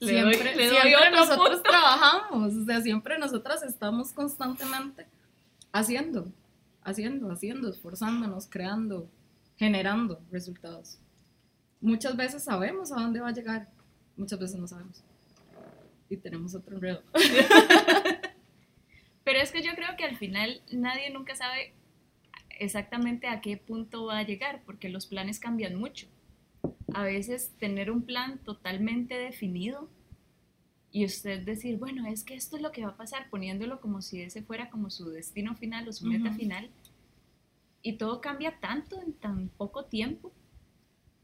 [0.00, 1.62] Le doy- siempre, le doy siempre otro nosotros punto.
[1.70, 5.06] trabajamos, o sea, siempre nosotras estamos constantemente
[5.72, 6.26] haciendo,
[6.82, 9.08] haciendo, haciendo, esforzándonos, creando,
[9.56, 10.98] generando resultados.
[11.80, 13.68] Muchas veces sabemos a dónde va a llegar,
[14.16, 15.02] muchas veces no sabemos.
[16.08, 17.02] Y tenemos otro enredo.
[19.24, 21.74] Pero es que yo creo que al final nadie nunca sabe
[22.58, 26.06] exactamente a qué punto va a llegar, porque los planes cambian mucho.
[26.94, 29.88] A veces tener un plan totalmente definido
[30.90, 34.02] y usted decir, bueno, es que esto es lo que va a pasar, poniéndolo como
[34.02, 36.70] si ese fuera como su destino final o su meta final,
[37.80, 40.32] y todo cambia tanto en tan poco tiempo.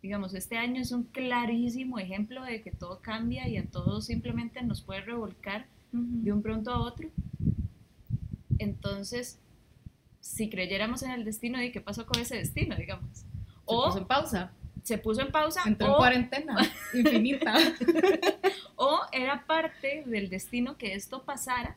[0.03, 4.63] Digamos, este año es un clarísimo ejemplo de que todo cambia y a todos simplemente
[4.63, 7.09] nos puede revolcar de un pronto a otro.
[8.59, 9.41] Entonces,
[10.21, 13.19] si creyéramos en el destino, ¿y qué pasó con ese destino, digamos?
[13.19, 13.25] Se
[13.65, 16.57] O puso en pausa, se puso en pausa, entró en o, cuarentena
[16.95, 17.55] infinita.
[18.77, 21.77] o era parte del destino que esto pasara,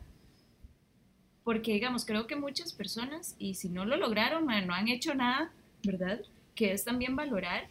[1.44, 5.52] porque, digamos, creo que muchas personas, y si no lo lograron, no han hecho nada,
[5.84, 6.22] ¿verdad?
[6.54, 7.68] Que es también valorar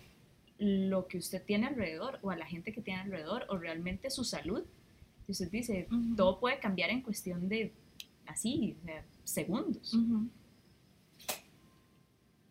[0.61, 4.25] lo que usted tiene alrededor, o a la gente que tiene alrededor, o realmente su
[4.25, 4.63] salud.
[5.25, 7.73] Si usted dice, todo puede cambiar en cuestión de,
[8.27, 9.97] así, o sea, segundos.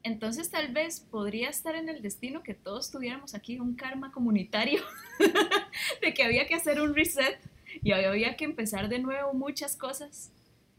[0.02, 4.82] Entonces tal vez podría estar en el destino que todos tuviéramos aquí un karma comunitario
[6.02, 7.38] de que había que hacer un reset
[7.84, 10.32] y había que empezar de nuevo muchas cosas.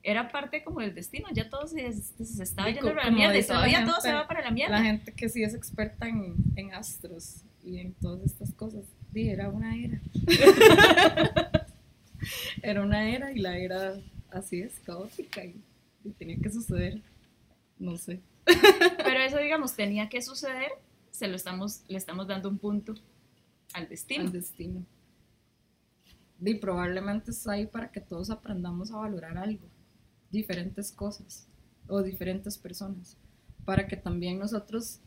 [0.03, 3.45] Era parte como del destino, ya todo se, se estaba yendo para la mierda y
[3.45, 4.79] todavía todo se va para la mierda.
[4.79, 8.85] La gente que sí es experta en, en astros y en todas estas cosas.
[9.13, 10.01] Sí, era una era.
[12.63, 13.95] era una era y la era
[14.31, 15.61] así es, caótica y,
[16.05, 17.03] y tenía que suceder.
[17.79, 18.21] No sé.
[18.45, 20.71] Pero eso, digamos, tenía que suceder,
[21.11, 22.95] se lo estamos, le estamos dando un punto
[23.73, 24.25] al destino.
[24.25, 24.85] Al destino.
[26.43, 29.67] Y probablemente está ahí para que todos aprendamos a valorar algo,
[30.31, 31.47] diferentes cosas
[31.89, 33.17] o diferentes personas,
[33.65, 35.01] para que también nosotros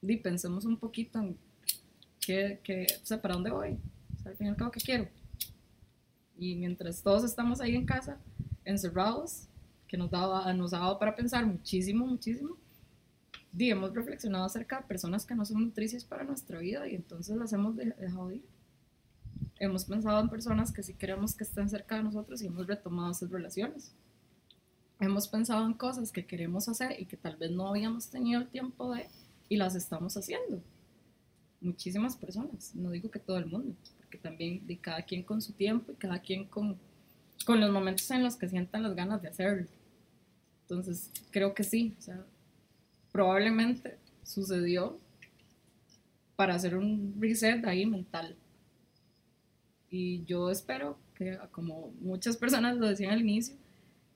[0.00, 1.36] di, pensemos un poquito en
[2.20, 3.78] qué, qué, o sea, para dónde voy,
[4.16, 5.08] o sea, al fin y al cabo, qué quiero.
[6.36, 8.18] Y mientras todos estamos ahí en casa,
[8.64, 9.48] encerrados,
[9.88, 12.56] que nos, daba, nos ha dado para pensar muchísimo, muchísimo,
[13.50, 17.36] di, hemos reflexionado acerca de personas que no son nutricias para nuestra vida y entonces
[17.36, 18.44] las hemos de- dejado ir.
[19.58, 23.10] Hemos pensado en personas que sí queremos que estén cerca de nosotros y hemos retomado
[23.10, 23.92] esas relaciones.
[25.00, 28.48] Hemos pensado en cosas que queremos hacer y que tal vez no habíamos tenido el
[28.48, 29.08] tiempo de
[29.48, 30.62] y las estamos haciendo.
[31.60, 35.52] Muchísimas personas, no digo que todo el mundo, porque también de cada quien con su
[35.52, 36.78] tiempo y cada quien con,
[37.44, 39.66] con los momentos en los que sientan las ganas de hacerlo.
[40.62, 42.24] Entonces, creo que sí, o sea,
[43.10, 44.98] probablemente sucedió
[46.36, 48.36] para hacer un reset ahí mental.
[49.90, 53.56] Y yo espero que, como muchas personas lo decían al inicio,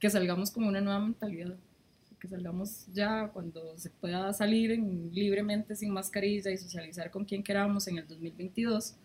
[0.02, 1.54] que salgamos con una nueva mentalidad.
[2.18, 7.40] Que salgamos ya cuando se pueda salir en- libremente sin mascarilla y socializar con quien
[7.44, 8.96] queramos en el 2022.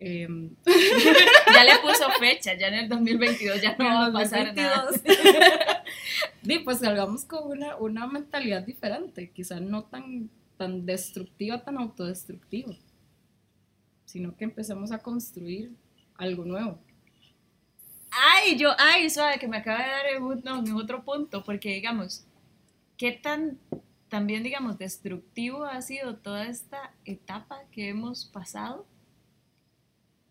[0.00, 0.50] Em,
[1.54, 4.86] Ya le puso fecha, ya en el 2022 ya no va a pasar nada.
[4.90, 5.34] 2022.
[6.42, 12.74] Di, pues salgamos con una, una mentalidad diferente, quizás no tan, tan destructiva, tan autodestructiva,
[14.04, 15.72] sino que empecemos a construir
[16.16, 16.78] algo nuevo.
[18.16, 22.24] Ay, yo, ay, suave, que me acaba de dar un- no, otro punto, porque digamos,
[22.96, 23.58] ¿qué tan
[24.08, 28.86] también, digamos, destructivo ha sido toda esta etapa que hemos pasado?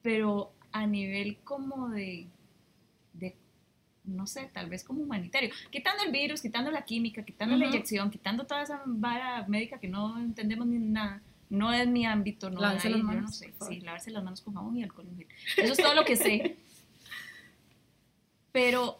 [0.02, 2.28] Pero a nivel como de,
[3.14, 3.36] de
[4.06, 7.74] no sé, tal vez como humanitario, quitando el virus, quitando la química, quitando la Ujú.
[7.76, 12.50] inyección, quitando toda esa vara médica que no entendemos ni nada, no es mi ámbito,
[12.50, 15.08] no ahí, las yo no manos, sé, sí, lavarse las manos con jabón y alcohol.
[15.62, 16.58] Eso es todo lo que sé.
[18.54, 18.98] Pero,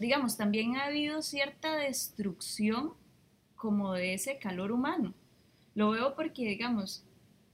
[0.00, 2.90] digamos, también ha habido cierta destrucción
[3.54, 5.14] como de ese calor humano.
[5.76, 7.04] Lo veo porque, digamos,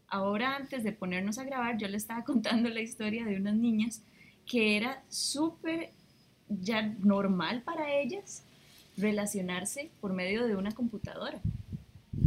[0.09, 4.03] ahora antes de ponernos a grabar, yo le estaba contando la historia de unas niñas
[4.47, 5.91] que era súper
[6.49, 8.43] ya normal para ellas
[8.97, 11.41] relacionarse por medio de una computadora.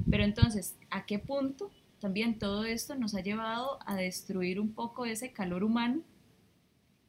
[0.10, 5.06] Pero entonces, ¿a qué punto también todo esto nos ha llevado a destruir un poco
[5.06, 6.02] ese calor humano?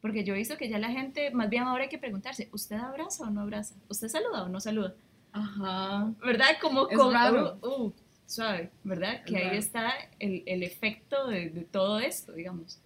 [0.05, 2.75] Porque yo he visto que ya la gente, más bien ahora hay que preguntarse, ¿usted
[2.75, 3.73] abraza o no abraza?
[3.89, 4.93] ¿Usted saluda o no saluda?
[5.31, 6.11] Ajá.
[6.23, 6.49] ¿Verdad?
[6.61, 7.57] Como Es con- raro.
[7.63, 7.93] uh, uh,
[8.27, 9.23] suave, ¿verdad?
[9.23, 12.79] Que Es ahí está el, el efecto de, de todo esto, digamos.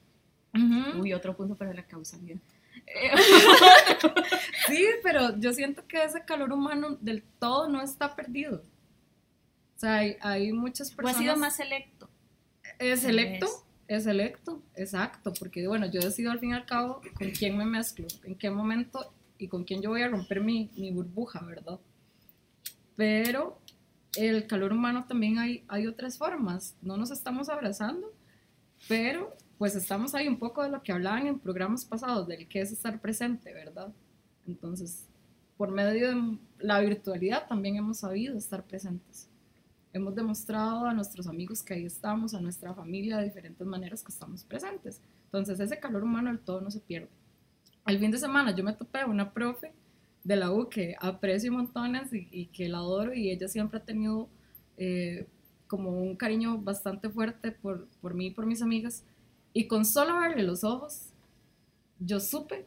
[0.97, 2.39] Uy, otro punto para la causalidad.
[4.67, 8.63] Sí, pero yo siento que ese calor humano del todo no está perdido.
[9.75, 11.17] O sea, hay, hay muchas o ha personas.
[11.17, 12.09] sido más selecto.
[12.79, 13.63] eh, selecto, vez.
[13.89, 17.65] Es electo, exacto, porque bueno, yo decido al fin y al cabo con quién me
[17.65, 21.79] mezclo, en qué momento y con quién yo voy a romper mi, mi burbuja, ¿verdad?
[22.95, 23.59] Pero
[24.15, 28.13] el calor humano también hay, hay otras formas, no nos estamos abrazando,
[28.87, 32.61] pero pues estamos ahí un poco de lo que hablaban en programas pasados, del que
[32.61, 33.91] es estar presente, ¿verdad?
[34.47, 35.07] Entonces,
[35.57, 39.28] por medio de la virtualidad también hemos sabido estar presentes
[39.99, 44.11] hemos demostrado a nuestros amigos que ahí estamos, a nuestra familia, de diferentes maneras que
[44.11, 45.01] estamos presentes.
[45.25, 47.09] Entonces ese calor humano del todo no se pierde.
[47.85, 49.73] El fin de semana yo me topé a una profe
[50.23, 54.29] de la U que aprecio montones y, que la adoro y ella siempre ha tenido
[54.77, 55.27] eh,
[55.67, 59.03] como un cariño bastante fuerte por, por mí y por mis amigas.
[59.53, 61.13] Y con solo verle los ojos,
[61.99, 62.65] yo supe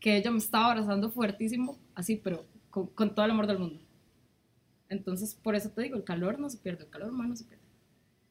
[0.00, 3.83] que ella me estaba abrazando fuertísimo, así, pero con, con todo el amor del mundo.
[4.88, 7.44] Entonces, por eso te digo, el calor no se pierde, el calor humano no se
[7.44, 7.64] pierde.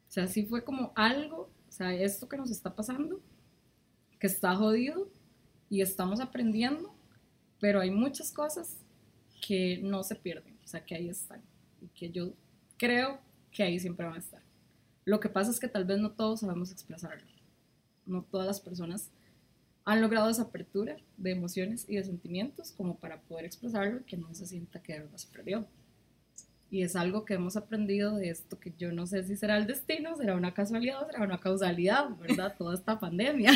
[0.08, 3.20] O sea, sí fue como algo, o sea, esto que nos está pasando,
[4.20, 5.10] que está jodido
[5.70, 6.94] y estamos aprendiendo,
[7.60, 8.78] pero hay muchas cosas
[9.46, 11.42] que no se pierden, o sea, que ahí están
[11.82, 12.34] y que yo
[12.78, 13.20] creo
[13.52, 14.42] que ahí siempre van a estar.
[15.06, 17.28] Lo que pasa es que tal vez no todos sabemos expresarlo.
[18.06, 19.12] No todas las personas
[19.86, 24.18] han logrado esa apertura de emociones y de sentimientos como para poder expresarlo y que
[24.18, 25.68] no se sienta que algo se perdió.
[26.74, 29.68] Y es algo que hemos aprendido de esto, que yo no sé si será el
[29.68, 32.56] destino, será una casualidad o será una causalidad, ¿verdad?
[32.58, 33.52] Toda esta pandemia.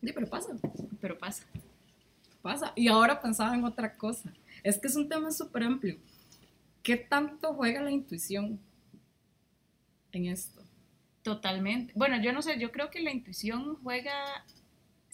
[0.00, 0.56] Sí, pero pasa.
[1.02, 1.44] Pero pasa.
[2.40, 2.72] Pasa.
[2.76, 4.32] Y ahora pensaba en otra cosa.
[4.62, 5.98] Es que es un tema súper amplio.
[6.82, 8.58] ¿Qué tanto juega la intuición
[10.12, 10.62] en esto?
[11.22, 11.92] Totalmente.
[11.94, 14.14] Bueno, yo no sé, yo creo que la intuición juega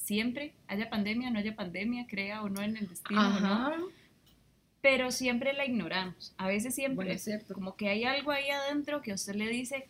[0.08, 3.88] siempre, haya pandemia, no haya pandemia, crea o no en el destino, ¿no?
[4.80, 6.32] Pero siempre la ignoramos.
[6.38, 7.52] A veces siempre es cierto.
[7.52, 9.86] como que hay algo ahí adentro que usted le dice,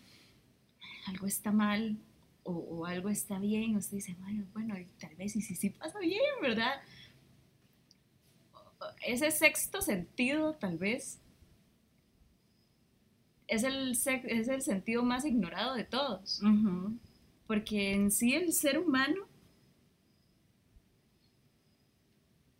[1.06, 1.96] algo está mal
[2.42, 3.76] o, algo está bien.
[3.76, 6.80] Usted dice, bueno, bueno, tal vez y si sí pasa bien, ¿verdad?
[9.06, 11.20] Ese sexto sentido, tal vez,
[13.46, 16.40] es el, es el sentido más ignorado de todos.
[17.46, 19.27] Porque en sí el ser humano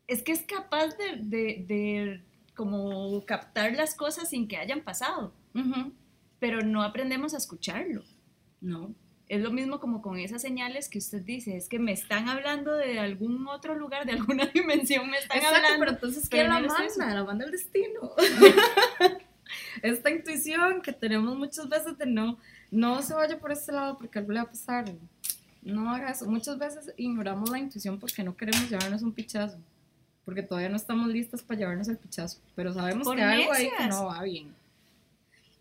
[0.08, 2.22] es que es capaz de,
[2.54, 5.32] como captar las cosas sin que hayan pasado,
[6.40, 8.02] pero no aprendemos a escucharlo.
[8.60, 8.94] No.
[9.28, 12.74] Es lo mismo como con esas señales que usted dice, es que me están hablando
[12.74, 15.78] de algún otro lugar, de alguna dimensión, me están hablando.
[15.78, 17.14] pero entonces, ¿qué la manda?
[17.14, 18.12] La manda el destino.
[19.82, 22.38] Esta intuición que tenemos muchas veces de no,
[22.70, 24.86] no se vaya por este lado porque algo le va a pasar.
[25.60, 26.26] No haga eso.
[26.26, 29.58] Muchas veces ignoramos la intuición porque no queremos llevarnos un pichazo
[30.28, 33.86] porque todavía no estamos listas para llevarnos el pichazo, pero sabemos que algo ahí que
[33.86, 34.54] no va bien.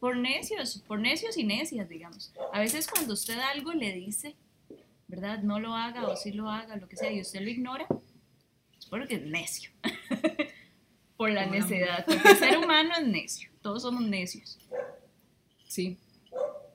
[0.01, 2.33] Por necios, por necios y necias, digamos.
[2.51, 4.35] A veces cuando usted algo le dice,
[5.07, 5.39] ¿verdad?
[5.41, 7.87] No lo haga o sí lo haga, lo que sea, y usted lo ignora,
[8.77, 9.71] es porque es necio.
[11.15, 14.59] por la necedad, porque el ser humano es necio, todos somos necios.
[15.65, 15.97] Sí.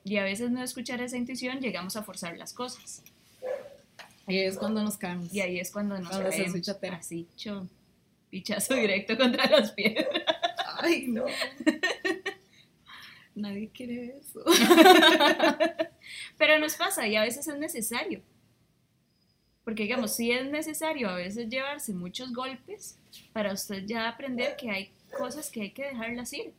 [0.03, 3.03] Y a veces no escuchar esa intuición llegamos a forzar las cosas.
[4.25, 5.31] Ahí es cuando nos caemos.
[5.31, 6.69] Y ahí es cuando nos cuando caemos.
[6.97, 7.69] Así, chon
[8.33, 10.07] pichazo directo contra las piedras.
[10.81, 11.25] Ay, no.
[13.35, 14.43] Nadie quiere eso.
[16.39, 18.23] Pero nos pasa y a veces es necesario.
[19.63, 22.97] Porque digamos, sí es necesario a veces llevarse muchos golpes
[23.33, 26.53] para usted ya aprender que hay cosas que hay que dejarlas ir.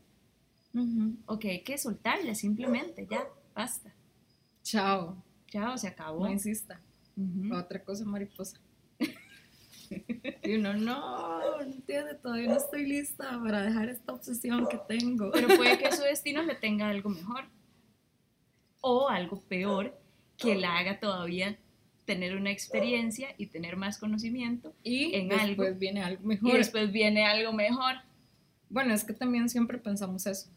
[1.27, 3.93] O que hay que soltarlas simplemente, ya, basta.
[4.63, 5.17] Chao.
[5.49, 6.25] Chao, se acabó.
[6.25, 6.81] No insista.
[7.53, 8.59] Otra cosa mariposa.
[10.43, 15.31] Y uno, no, no entiende, todavía no estoy lista para dejar esta obsesión que tengo.
[15.33, 17.45] Pero puede que su destino le tenga algo mejor.
[18.81, 19.99] O algo peor,
[20.37, 21.59] que la haga todavía
[22.05, 26.51] tener una experiencia y tener más conocimiento y en después viene algo mejor.
[26.51, 27.95] Y después viene algo mejor.
[28.69, 30.49] Bueno, es que también siempre pensamos eso,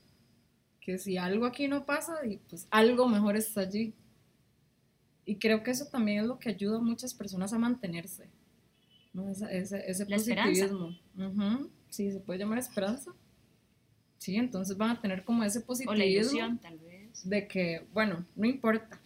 [0.81, 2.19] que si algo aquí no pasa,
[2.49, 3.93] pues algo mejor está allí.
[5.25, 8.29] Y creo que eso también es lo que ayuda a muchas personas a mantenerse.
[9.25, 10.95] Ese, ese, positivismo.
[11.89, 13.13] Sí, se puede llamar esperanza.
[14.19, 16.59] Sí, entonces van a tener como ese positivismo.
[16.61, 17.27] tal vez.
[17.27, 18.99] De que, bueno, no importa.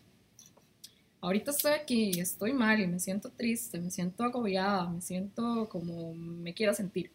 [1.21, 5.69] Ahorita estoy aquí y estoy mal y me siento triste, me siento agobiada, me siento
[5.69, 7.11] como me quiero sentir.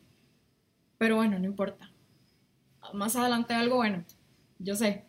[0.97, 1.91] Pero bueno, no importa.
[2.95, 4.05] Más adelante algo bueno,
[4.59, 5.05] yo sé.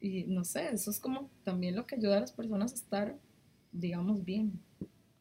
[0.00, 3.16] Y no sé, eso es como también lo que ayuda a las personas a estar,
[3.72, 4.60] digamos, bien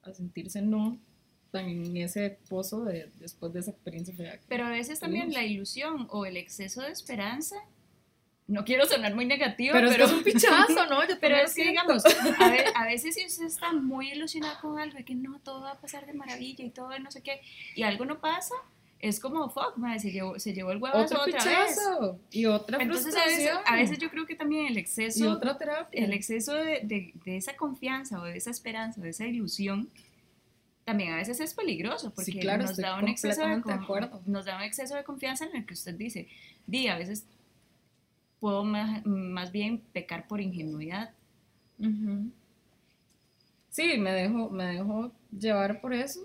[0.07, 0.97] a sentirse no
[1.51, 4.39] tan en ese pozo de, después de esa experiencia fea.
[4.47, 7.55] Pero a veces también la ilusión o el exceso de esperanza,
[8.47, 11.05] no quiero sonar muy negativa, Pero, pero, es que es un pichazo, ¿no?
[11.07, 14.97] Yo pero es que digamos, a, a veces si usted está muy ilusionado con algo
[14.99, 17.41] y que no, todo va a pasar de maravilla y todo no sé qué,
[17.75, 18.55] y algo no pasa,
[18.99, 21.79] es como, fuck, madre, se llevó, se llevó el Otro otra vez.
[22.31, 25.57] Y otra Entonces a veces, a veces yo creo que también el Y exceso, otra
[25.57, 26.03] terapia.
[26.05, 29.89] el exceso de, de- de esa confianza o de esa esperanza o de esa ilusión,
[30.83, 33.57] también a veces es peligroso porque Sí, claro, nos, da un exceso de,
[34.25, 36.27] nos da un exceso de confianza en el que usted dice,
[36.65, 37.25] di, a veces
[38.39, 41.11] puedo más, más bien pecar por ingenuidad.
[41.79, 42.31] Ujú.
[43.69, 46.21] Sí, me dejo, me dejo llevar por eso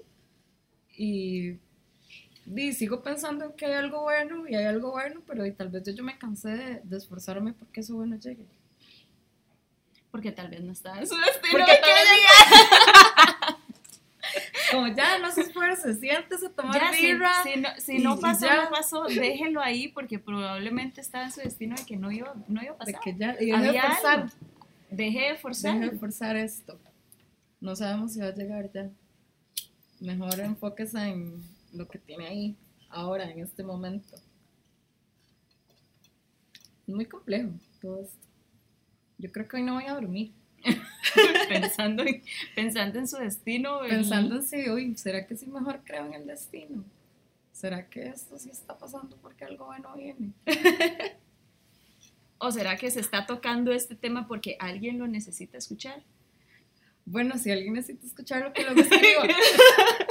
[0.97, 1.57] y,
[2.47, 5.69] y sigo pensando en que hay algo bueno y hay algo bueno, pero y tal
[5.69, 8.47] vez yo, yo me cansé de, de esforzarme porque eso bueno llegue.
[10.11, 11.53] Porque tal vez no está en su destino.
[11.53, 13.57] Porque que tal vez.
[14.71, 17.43] Como ya, no se esfuerce, siéntese a tomar Ya, si, birra.
[17.43, 18.65] si no, si no pasó, ya.
[18.65, 22.63] no pasó, déjelo ahí porque probablemente está en su destino de que no iba, no
[22.63, 23.01] iba a de pasar.
[23.03, 24.33] que ya, y de Había forzar.
[24.91, 25.75] Deje de forzar.
[25.79, 26.81] deje de forzar esto.
[27.61, 28.89] No sabemos si va a llegar ya.
[30.01, 32.57] Mejor enfóquese en lo que tiene ahí,
[32.89, 34.17] ahora, en este momento.
[36.87, 37.51] Es muy complejo
[37.81, 38.17] todo esto.
[39.19, 40.33] Yo creo que hoy no voy a dormir.
[41.49, 42.23] pensando, en,
[42.55, 43.85] pensando en su destino.
[43.85, 46.85] en- Pensando en si, uy, ¿será que sí mejor creo en el destino?
[47.53, 50.33] ¿Será que esto sí está pasando porque algo bueno viene?
[52.39, 56.03] ¿O será que se está tocando este tema porque alguien lo necesita escuchar?
[57.05, 59.23] Bueno, si alguien necesita escucharlo, que luego escriba.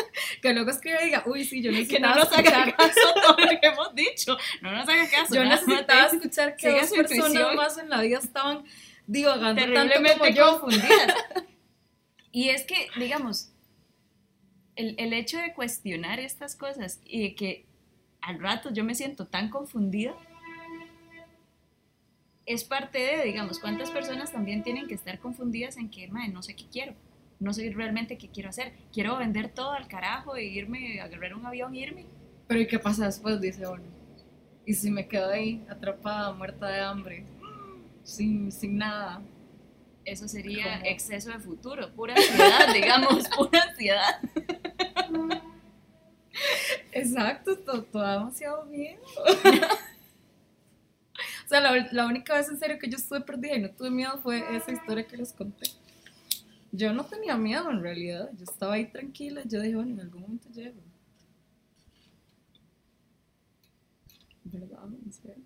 [0.42, 2.76] que luego escriba y diga, uy, sí, yo Que necesitaba no nos haga escuchar.
[2.76, 4.38] caso todo lo que hemos dicho.
[4.62, 5.36] No nos haga caso.
[5.36, 7.56] Yo necesitaba de- escuchar que dos personas intuición.
[7.56, 8.64] más en la vida estaban
[9.08, 10.60] divagando tanto como terriblemente yo.
[10.60, 11.16] confundidas.
[12.34, 13.50] Y es que, digamos,
[14.78, 17.66] el, el hecho de cuestionar estas cosas y de que
[18.22, 20.14] al rato yo me siento tan confundida,
[22.46, 26.42] es parte de, digamos, cuántas personas también tienen que estar confundidas en que, "Mae, no
[26.42, 26.94] sé qué quiero,
[27.42, 31.46] no sé realmente qué quiero hacer, quiero vender todo al carajo e irme, agarrar un
[31.46, 32.06] avión e irme.
[32.48, 33.42] Pero ¿y qué pasa después?
[33.42, 33.84] Dice uno.
[34.64, 37.26] Y si me quedo ahí, atrapada, muerta de hambre,
[38.04, 39.24] sin, sin nada.
[40.06, 44.20] Eso sería exceso de futuro, pura ansiedad, digamos, pura ansiedad.
[46.92, 49.00] Exacto, todo, todo demasiado bien.
[51.46, 53.90] o sea, la, la única vez en serio que yo estuve perdida y no tuve
[53.90, 55.81] miedo fue esa historia que les conté.
[56.72, 60.22] Yo no tenía miedo en realidad, yo estaba ahí tranquila, yo dije, bueno, en algún
[60.22, 60.80] momento llego.
[64.44, 64.86] ¿Verdad?
[65.06, 65.44] En serio.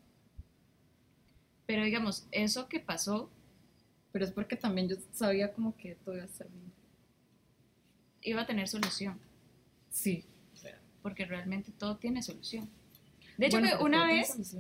[1.66, 3.30] Pero digamos, eso que pasó
[4.12, 6.72] Pero es porque también yo sabía como que todo iba a estar bien.
[8.22, 9.20] iba a tener solución,
[9.92, 10.24] Sí.
[11.04, 12.68] porque realmente todo tiene solución.
[13.38, 14.56] De hecho, Bueno, que una vez,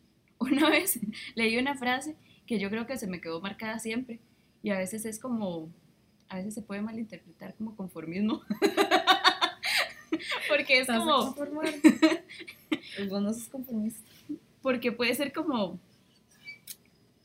[0.40, 0.98] una vez
[1.36, 4.18] leí una frase que yo creo que se me quedó marcada siempre
[4.62, 5.70] y a veces es como,
[6.28, 8.42] a veces se puede malinterpretar como conformismo.
[10.48, 11.66] porque es como, conformar.
[13.08, 14.00] Vos no sos conformista.
[14.62, 15.78] porque puede ser como,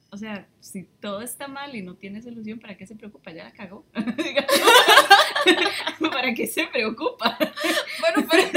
[0.09, 3.31] o sea, si todo está mal y no tiene solución, ¿para qué se preocupa?
[3.31, 3.85] Ya la cagó.
[6.11, 7.37] ¿Para qué se preocupa?
[7.99, 8.51] Bueno, pero es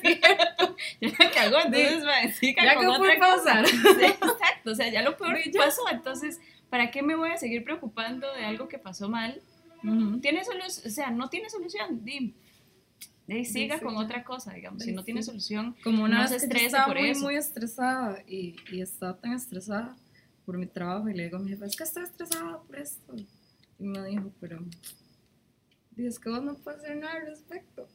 [0.00, 0.76] cierto.
[1.00, 3.64] Ya la cagó, entonces va a decir Ya que fue pausar.
[3.66, 8.32] Exacto, o sea, ya lo peor pasó, entonces, ¿para qué me voy a seguir preocupando
[8.34, 9.42] de algo que pasó mal?
[10.20, 10.86] ¿Tiene solución?
[10.86, 12.34] O sea, no tiene solución, Dim.
[13.26, 14.82] De siga sí, con otra cosa, digamos.
[14.82, 17.20] Si no tiene solución, Como una No vez se que yo estaba por muy, eso.
[17.22, 19.96] muy estresada y, y estaba tan estresada
[20.44, 23.14] por mi trabajo y le digo a mi jefe, es que estoy estresada por esto.
[23.78, 24.58] Y me dijo, pero
[25.96, 27.88] es que vos no puedes hacer nada al respecto.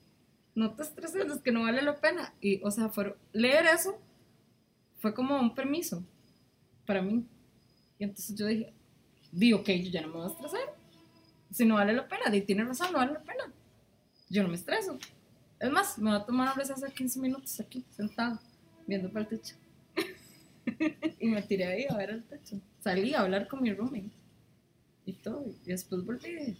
[0.54, 2.34] No te estreses, es que no vale la pena.
[2.40, 4.00] Y, o sea, fue- leer eso
[5.00, 6.02] fue como un permiso
[6.86, 7.26] para mí.
[8.00, 8.74] Y entonces yo dije,
[9.34, 10.75] di, ok, yo ya no me voy a estresar.
[11.56, 13.46] Si no vale la pena, di, tiene razón, no vale la pena.
[14.30, 15.00] Yo no me estreso.
[15.58, 18.42] Es más, me voy a tomar un receso de 15 minutos aquí, sentada,
[18.86, 19.56] viendo para el techo.
[21.18, 22.60] y me tiré ahí a ver el techo.
[22.82, 24.12] Salí a hablar con mi roommate
[25.06, 25.46] y todo.
[25.66, 26.58] Y después volví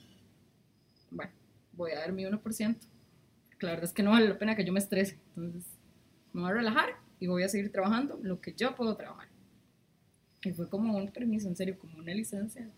[1.12, 1.34] bueno,
[1.74, 2.78] voy a dar mi 1%.
[3.60, 5.20] Que la verdad es que no vale la pena que yo me estrese.
[5.36, 5.66] Entonces,
[6.32, 9.28] me voy a relajar y voy a seguir trabajando lo que yo puedo trabajar.
[10.42, 12.72] Y fue como un permiso, en serio, como una licencia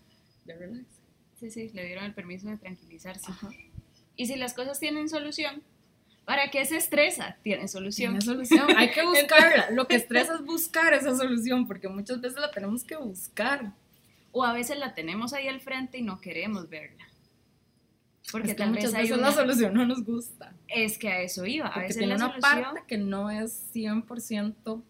[0.44, 0.97] de relax.
[1.38, 3.32] Sí, sí, le dieron el permiso de tranquilizarse.
[4.16, 5.62] Y si las cosas tienen solución,
[6.24, 7.36] ¿para qué se estresa?
[7.42, 8.18] Tiene solución.
[8.18, 8.76] Tiene solución.
[8.76, 9.70] Hay que buscarla.
[9.70, 13.72] Lo que estresa es buscar esa solución, porque muchas veces la tenemos que buscar.
[14.32, 17.08] O a veces la tenemos ahí al frente y no queremos verla.
[18.30, 19.28] Porque es que tal muchas vez veces una...
[19.28, 20.52] la solución no nos gusta.
[20.66, 21.68] Es que a eso iba.
[21.68, 22.62] A veces tiene la una solución...
[22.64, 24.82] parte que no es 100%,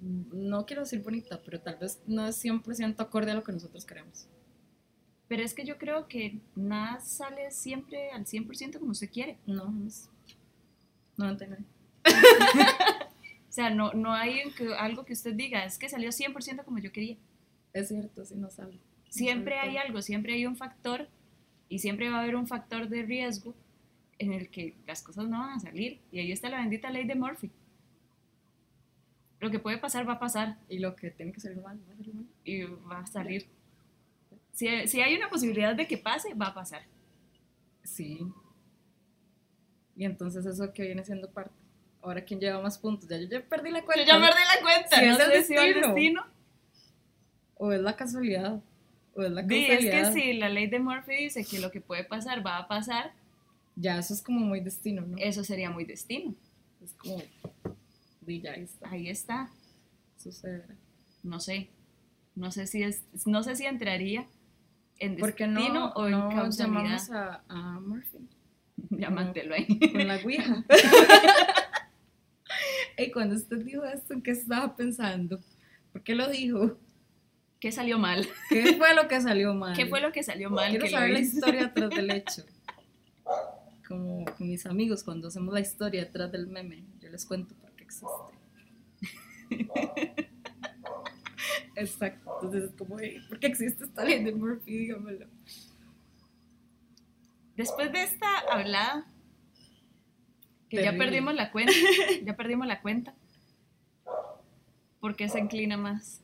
[0.00, 3.86] no quiero decir bonita, pero tal vez no es 100% acorde a lo que nosotros
[3.86, 4.28] queremos.
[5.28, 9.38] Pero es que yo creo que nada sale siempre al 100% como usted quiere.
[9.46, 10.08] No, es
[11.16, 11.64] 99.
[13.48, 14.40] O sea, no, no hay
[14.80, 17.16] algo que usted diga, es que salió 100% como yo quería.
[17.72, 18.80] Es cierto, así no sale.
[19.08, 19.86] Siempre No sale hay todo.
[19.86, 21.08] algo, siempre hay un factor
[21.68, 23.54] y siempre va a haber un factor de riesgo
[24.18, 26.00] en el que las cosas no van a salir.
[26.10, 27.52] Y ahí está la bendita ley de Murphy.
[29.38, 31.92] Lo que puede pasar va a pasar Y lo que tiene que salir mal, va
[31.92, 32.26] a salir mal.
[32.44, 33.46] y va a salir.
[34.54, 36.82] Si, si hay una posibilidad de que pase, va a pasar.
[37.82, 38.20] Sí.
[39.96, 41.52] Y entonces eso que viene siendo parte.
[42.00, 43.08] Ahora, ¿quién lleva más puntos?
[43.08, 44.04] Ya yo ya perdí la cuenta.
[44.04, 45.32] Yo ya perdí la cuenta, Si no es el va
[45.64, 45.86] el destino.
[45.94, 46.26] destino.
[47.56, 48.62] O es la casualidad.
[49.14, 51.80] O es la Di, es que si la ley de Murphy dice que lo que
[51.80, 53.12] puede pasar va a pasar,
[53.76, 55.16] Ya eso es como muy destino, ¿no?
[55.18, 56.34] eso sería muy destino.
[56.82, 57.22] Es como.
[58.20, 58.88] di, ya ahí está.
[58.90, 59.50] Ahí está.
[60.16, 60.74] Sucederá.
[61.22, 61.70] No sé.
[62.34, 64.26] No sé si es, no sé si entraría
[64.98, 66.66] en ¿Por qué destino no, o en no causalidad.
[66.66, 68.28] llamamos a, a Murphy?
[69.10, 69.78] Mándelo ahí.
[69.90, 70.64] Con la Ouija.
[72.98, 75.40] y cuando usted dijo esto, ¿en qué estaba pensando?
[75.92, 76.76] ¿Por qué lo dijo?
[77.60, 78.28] ¿Qué salió mal?
[78.50, 79.76] ¿Qué fue lo que salió mal?
[79.76, 80.70] ¿Qué fue lo que salió mal?
[80.70, 82.44] Quiero que saber la historia detrás del hecho.
[83.88, 87.70] Como con mis amigos, cuando hacemos la historia detrás del meme, yo les cuento por
[87.72, 88.14] qué existe.
[91.76, 92.30] Exacto.
[92.42, 94.78] Entonces es como, "Ey, ¿por qué existe esta ley de Murphy?
[94.78, 95.26] Dígamelo.
[97.56, 99.06] Después de esta hablada,
[100.68, 101.04] que ya Terrible.
[101.06, 101.72] perdimos la cuenta,
[102.24, 103.14] ya perdimos la cuenta.
[105.00, 106.22] ¿Por qué se inclina más?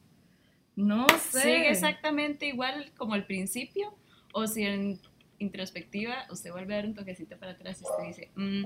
[0.75, 1.41] No sé.
[1.43, 3.95] ¿Sigue exactamente igual como al principio?
[4.33, 4.99] ¿O si en
[5.39, 8.64] introspectiva usted vuelve a dar un toquecito para atrás y usted dice, "Mm,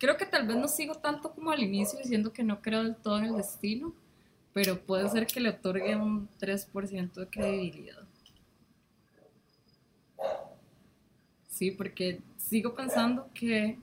[0.00, 2.94] Creo que tal vez no sigo tanto como al inicio diciendo que no creo del
[2.94, 3.96] todo en el destino,
[4.58, 8.02] pero puede ser que le otorgue un 3% de credibilidad.
[11.46, 13.78] Sí, porque sigo pensando que,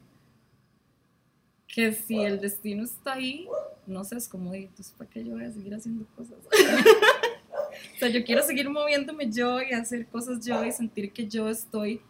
[1.66, 3.48] que si el destino está ahí,
[3.88, 6.40] no sé, es como, "Ey, entonces ¿para qué yo voy a seguir haciendo cosas?
[7.96, 11.48] o sea, yo quiero seguir moviéndome yo y hacer cosas yo y sentir que yo
[11.48, 12.02] estoy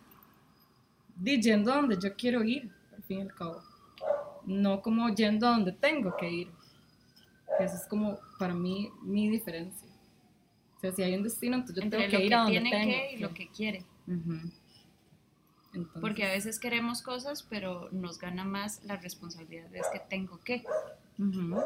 [1.24, 3.62] yendo a donde yo quiero ir, al fin y al cabo.
[4.44, 6.55] No como yendo a donde tengo que ir.
[7.60, 9.88] Esa es como para mí mi diferencia.
[10.78, 12.52] O sea, si hay un destino, entonces yo entre tengo que que ir a donde
[12.60, 12.92] tiene tengo.
[12.92, 13.86] que y lo que quiere?
[14.08, 14.52] Ujú.
[15.74, 20.00] Entonces, Porque a veces queremos cosas, pero nos gana más la responsabilidad de es que
[20.00, 20.64] tengo que
[21.20, 21.62] ujú.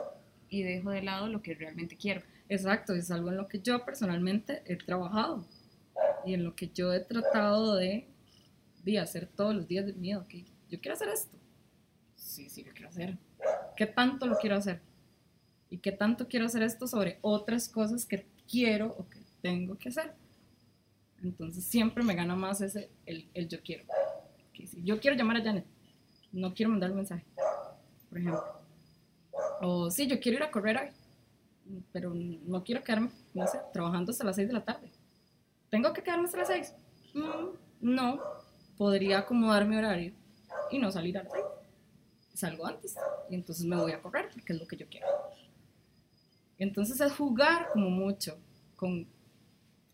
[0.50, 2.22] y dejo de lado lo que realmente quiero.
[2.50, 5.46] Exacto, es algo en lo que yo personalmente he trabajado
[6.26, 8.08] y en lo que yo he tratado de,
[8.84, 10.20] de hacer todos los días de mi vida.
[10.20, 10.34] ok,
[10.70, 11.38] Yo quiero hacer esto.
[12.16, 13.18] Sí, sí, lo quiero hacer.
[13.78, 14.82] ¿Qué tanto lo quiero hacer?
[15.70, 19.90] ¿Y qué tanto quiero hacer esto sobre otras cosas que quiero o que tengo que
[19.90, 20.14] hacer?
[21.24, 23.84] Entonces siempre me gana más ese, el, el yo quiero.
[24.54, 25.66] Que si yo quiero llamar a Janet,
[26.32, 27.26] no quiero mandar un mensaje,
[28.10, 28.44] por ejemplo.
[29.62, 30.90] O sí, yo quiero ir a correr hoy
[31.92, 34.90] pero no quiero quedarme, no sé, trabajando hasta las 6 de la tarde.
[35.70, 36.76] ¿Tengo que quedarme hasta las 6?
[37.82, 38.22] no,
[38.78, 40.14] podría acomodar mi horario
[40.70, 41.46] y no salir a las 6.
[42.34, 42.96] Salgo antes
[43.30, 45.08] y entonces me voy a correr porque es lo que yo quiero.
[46.60, 48.38] Entonces es jugar como mucho
[48.76, 49.08] con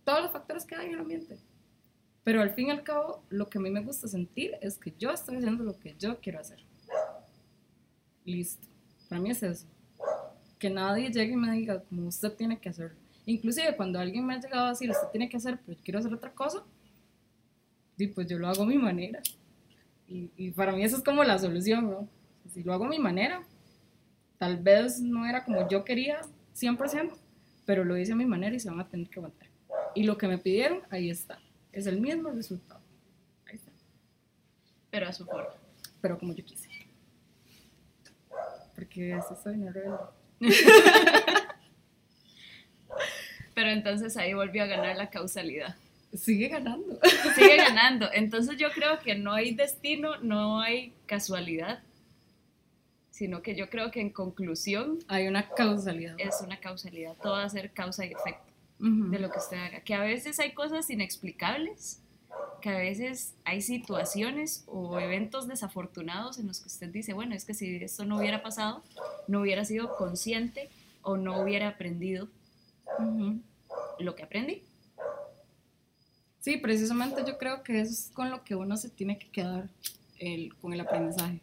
[0.04, 1.38] todos los factores que hay en el ambiente.
[2.24, 4.94] Pero al fin y al cabo, lo que a mí me gusta sentir es que
[4.98, 6.60] yo estoy haciendo lo que yo quiero hacer.
[8.26, 8.68] Listo.
[9.08, 9.68] Para mí es eso
[10.60, 12.98] que nadie llegue y me diga como usted tiene que hacerlo.
[13.26, 16.00] Inclusive cuando alguien me ha llegado a decir usted tiene que hacer, pero yo quiero
[16.00, 16.64] hacer otra cosa,
[17.98, 19.22] y pues yo lo hago a mi manera.
[20.08, 22.08] Y, y para mí eso es como la solución, ¿no?
[22.52, 23.44] Si lo hago a mi manera,
[24.38, 26.22] tal vez no era como yo quería
[26.56, 27.12] 100%,
[27.66, 29.50] pero lo hice a mi manera y se van a tener que aguantar.
[29.94, 31.40] Y lo que me pidieron, ahí está.
[31.72, 32.82] Es el mismo resultado.
[33.46, 33.72] Ahí está.
[34.90, 35.54] Pero a su forma.
[36.02, 36.70] Pero como yo quise.
[38.76, 39.98] Porque así soy, rebelde.
[43.54, 45.76] Pero entonces ahí volvió a ganar la causalidad.
[46.14, 47.00] Sigue ganando.
[47.36, 48.10] Sigue ganando.
[48.14, 51.82] Entonces yo creo que no hay destino, no hay casualidad,
[53.16, 56.16] sino que yo creo que en conclusión Hay una causalidad.
[56.18, 57.16] es una causalidad.
[57.24, 59.80] Todo va a ser causa y efecto de lo que usted haga.
[59.80, 62.02] Que a veces hay cosas inexplicables,
[62.62, 67.46] que a veces hay situaciones o eventos desafortunados en los que usted dice, bueno, es
[67.46, 68.84] que si esto no hubiera pasado,
[69.30, 70.70] no hubiera sido consciente
[71.02, 72.28] o no hubiera aprendido
[73.98, 74.62] lo que aprendí.
[76.42, 79.70] Sí, precisamente yo creo que eso es con lo que uno se tiene que quedar
[80.20, 81.40] el, con el aprendizaje.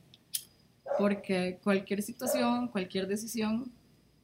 [0.99, 3.73] Porque cualquier situación, cualquier decisión,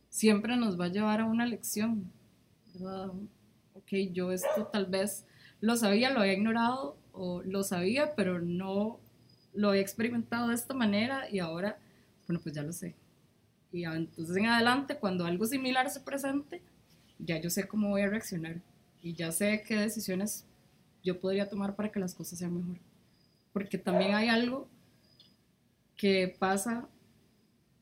[0.08, 2.10] siempre nos va a llevar a una lección.
[2.74, 3.08] ¿verdad?
[3.74, 5.24] Ok, yo esto tal vez
[5.60, 9.00] lo sabía, lo había ignorado o lo sabía, pero no
[9.54, 11.78] lo había experimentado de esta manera y ahora,
[12.26, 12.94] bueno, pues ya lo sé.
[13.72, 16.62] Y entonces en adelante, cuando algo similar se presente,
[17.18, 18.60] ya yo sé cómo voy a reaccionar
[19.02, 20.46] y ya sé qué decisiones
[21.02, 22.78] yo podría tomar para que las cosas sean mejor.
[23.52, 24.68] Porque también hay algo
[25.99, 26.88] que pasa,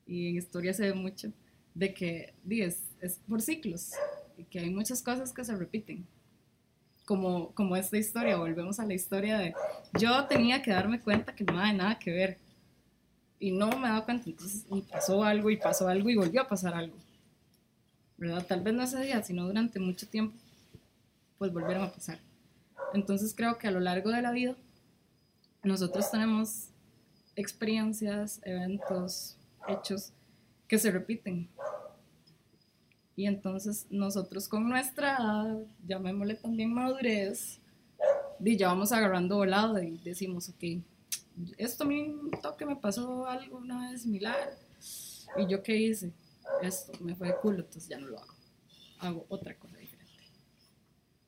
[0.05, 1.31] y en historia se ve mucho,
[1.73, 3.91] de que es, es por ciclos,
[4.37, 6.05] y que hay muchas cosas que se repiten.
[7.05, 9.53] Como, como esta historia, volvemos a la historia de
[9.97, 12.37] yo tenía que darme cuenta que no hay nada que ver.
[13.39, 16.47] Y no me dado cuenta, entonces y pasó algo y pasó algo y volvió a
[16.47, 16.97] pasar algo.
[18.17, 18.45] ¿Verdad?
[18.47, 20.35] Tal vez no ese día, sino durante mucho tiempo,
[21.37, 22.19] pues volvieron a pasar.
[22.95, 24.55] Entonces creo que a lo largo de la vida
[25.63, 26.69] nosotros tenemos
[27.37, 29.37] experiencias, eventos,
[29.69, 30.11] hechos
[30.67, 31.47] que se repiten.
[33.15, 35.57] Y entonces nosotros con nuestra
[35.87, 37.61] llamémosle también madurez,
[38.39, 40.83] y ya vamos agarrando volado y decimos, ok,
[41.57, 44.35] esto a mí toque me pasó algo una vez similar.
[45.37, 46.11] ¿Y yo qué hice?
[46.61, 48.33] Esto me fue de culo, entonces ya no lo hago.
[48.99, 49.77] Hago otra cosa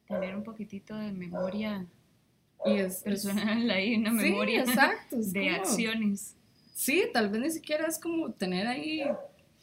[0.10, 1.86] tener un poquitito de memoria
[2.66, 4.66] y es, personal ahí, una memoria
[5.12, 6.36] de acciones.
[6.74, 9.04] Sí, tal vez ni siquiera es como tener ahí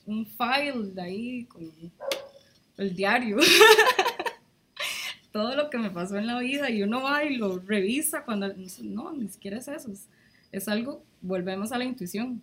[0.06, 1.70] un file de ahí con
[2.76, 3.38] el diario.
[5.32, 8.54] Todo lo que me pasó en la vida y uno va y lo revisa cuando...
[8.82, 9.92] No, ni siquiera es eso.
[10.50, 12.42] Es, algo, volvemos a la intuición.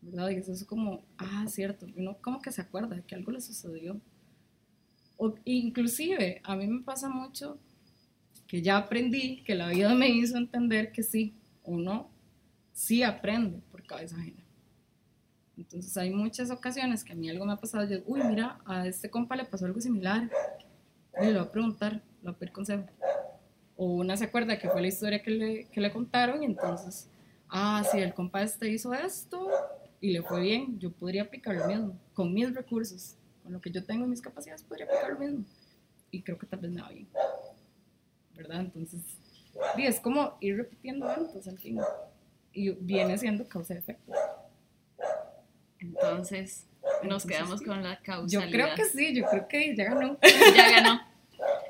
[0.00, 0.30] ¿Verdad?
[0.30, 1.86] Y es eso como, ah, cierto.
[1.96, 4.00] Uno como que se acuerda que algo le sucedió
[5.18, 7.58] o, inclusive, a mí me pasa mucho
[8.48, 12.10] que ya aprendí, que la vida me hizo entender que sí, uno
[12.72, 14.42] sí aprende por cabeza ajena.
[15.56, 18.86] Entonces hay muchas ocasiones que a mí algo me ha pasado, yo, uy, mira, a
[18.86, 20.30] este compa le pasó algo similar,
[21.20, 22.84] le voy a preguntar, le voy a pedir consejo.
[23.76, 27.10] O una se acuerda que fue la historia que le, que le contaron y entonces,
[27.48, 29.48] ah, sí, el compa este hizo esto
[30.00, 33.70] y le fue bien, yo podría aplicar lo mismo, con mis recursos con lo que
[33.70, 35.44] yo tengo en mis capacidades, podría aplicar lo mismo.
[36.10, 37.08] Y creo que tal vez me va bien.
[38.38, 38.60] ¿Verdad?
[38.60, 39.02] Entonces,
[39.76, 41.80] es como ir repitiendo eventos al fin.
[42.52, 44.12] Y viene siendo causa y efecto.
[45.80, 46.66] Entonces,
[47.02, 48.46] nos quedamos con la causalidad.
[48.46, 50.18] Yo creo que sí, yo creo que ya ganó.
[50.56, 51.00] ya ganó.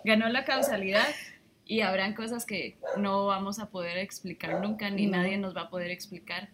[0.05, 1.07] Ganó la causalidad
[1.65, 5.71] y habrán cosas que no vamos a poder explicar nunca, ni nadie nos va a
[5.71, 6.51] poder explicar.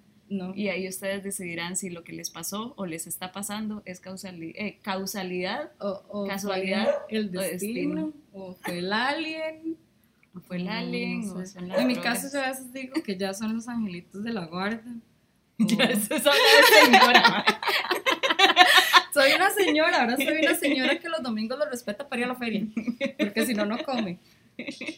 [0.55, 4.79] Y ahí ustedes decidirán si lo que les pasó o les está pasando es eh,
[4.83, 9.77] causalidad, o, casualidad, el destino, o, fue el alien.
[10.35, 11.33] O fue el alien.
[11.57, 14.83] en mi caso yo a veces digo que ya son los angelitos de la guarda.
[15.57, 17.45] Ya eso es una señora.
[19.13, 22.29] soy una señora, ahora soy una señora que los domingos lo respeta para ir a
[22.31, 22.67] la feria,
[23.17, 24.19] porque si no, no come.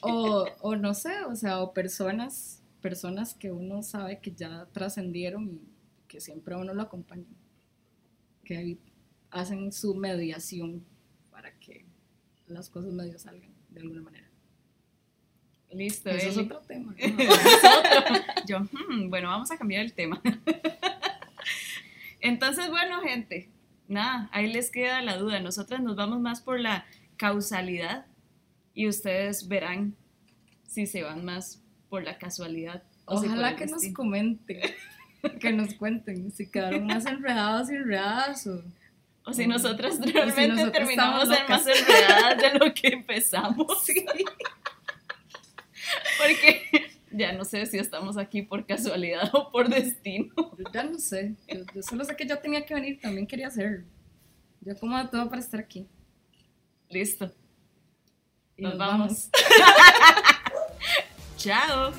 [0.01, 5.49] O, o no sé, o sea, o personas personas que uno sabe que ya trascendieron
[5.49, 5.61] y
[6.07, 7.26] que siempre uno lo acompaña,
[8.45, 8.78] que
[9.30, 10.84] hacen su mediación
[11.32, 11.84] para que
[12.47, 14.26] las cosas medio salgan de alguna manera.
[15.77, 16.09] Listo.
[16.09, 16.95] Eso es otro tema.
[18.47, 20.22] Yo, hmm, bueno, vamos a cambiar el tema.
[22.20, 23.51] Entonces, bueno, gente,
[23.87, 25.39] nada, ahí les queda la duda.
[25.41, 26.87] Nosotras nos vamos más por la
[27.18, 28.07] causalidad
[28.72, 29.95] y ustedes verán
[30.66, 32.83] si se van más por la casualidad.
[33.05, 34.61] Ojalá que nos comenten,
[35.41, 38.62] que nos cuenten si quedaron más enredados y enredadas o...
[39.29, 43.85] O si nosotras realmente terminamos ser más enredadas de lo que empezamos.
[43.85, 44.07] Sí.
[46.19, 46.62] Porque
[47.11, 50.35] ya no sé si estamos aquí por casualidad o por destino.
[50.73, 51.35] ya no sé.
[51.49, 53.85] Yo, solo sé que yo tenía que venir, también quería hacerlo.
[54.61, 55.87] Yo como todo para estar aquí.
[56.89, 57.33] Listo.
[58.57, 59.31] nos, vamos.
[61.37, 61.93] Chao.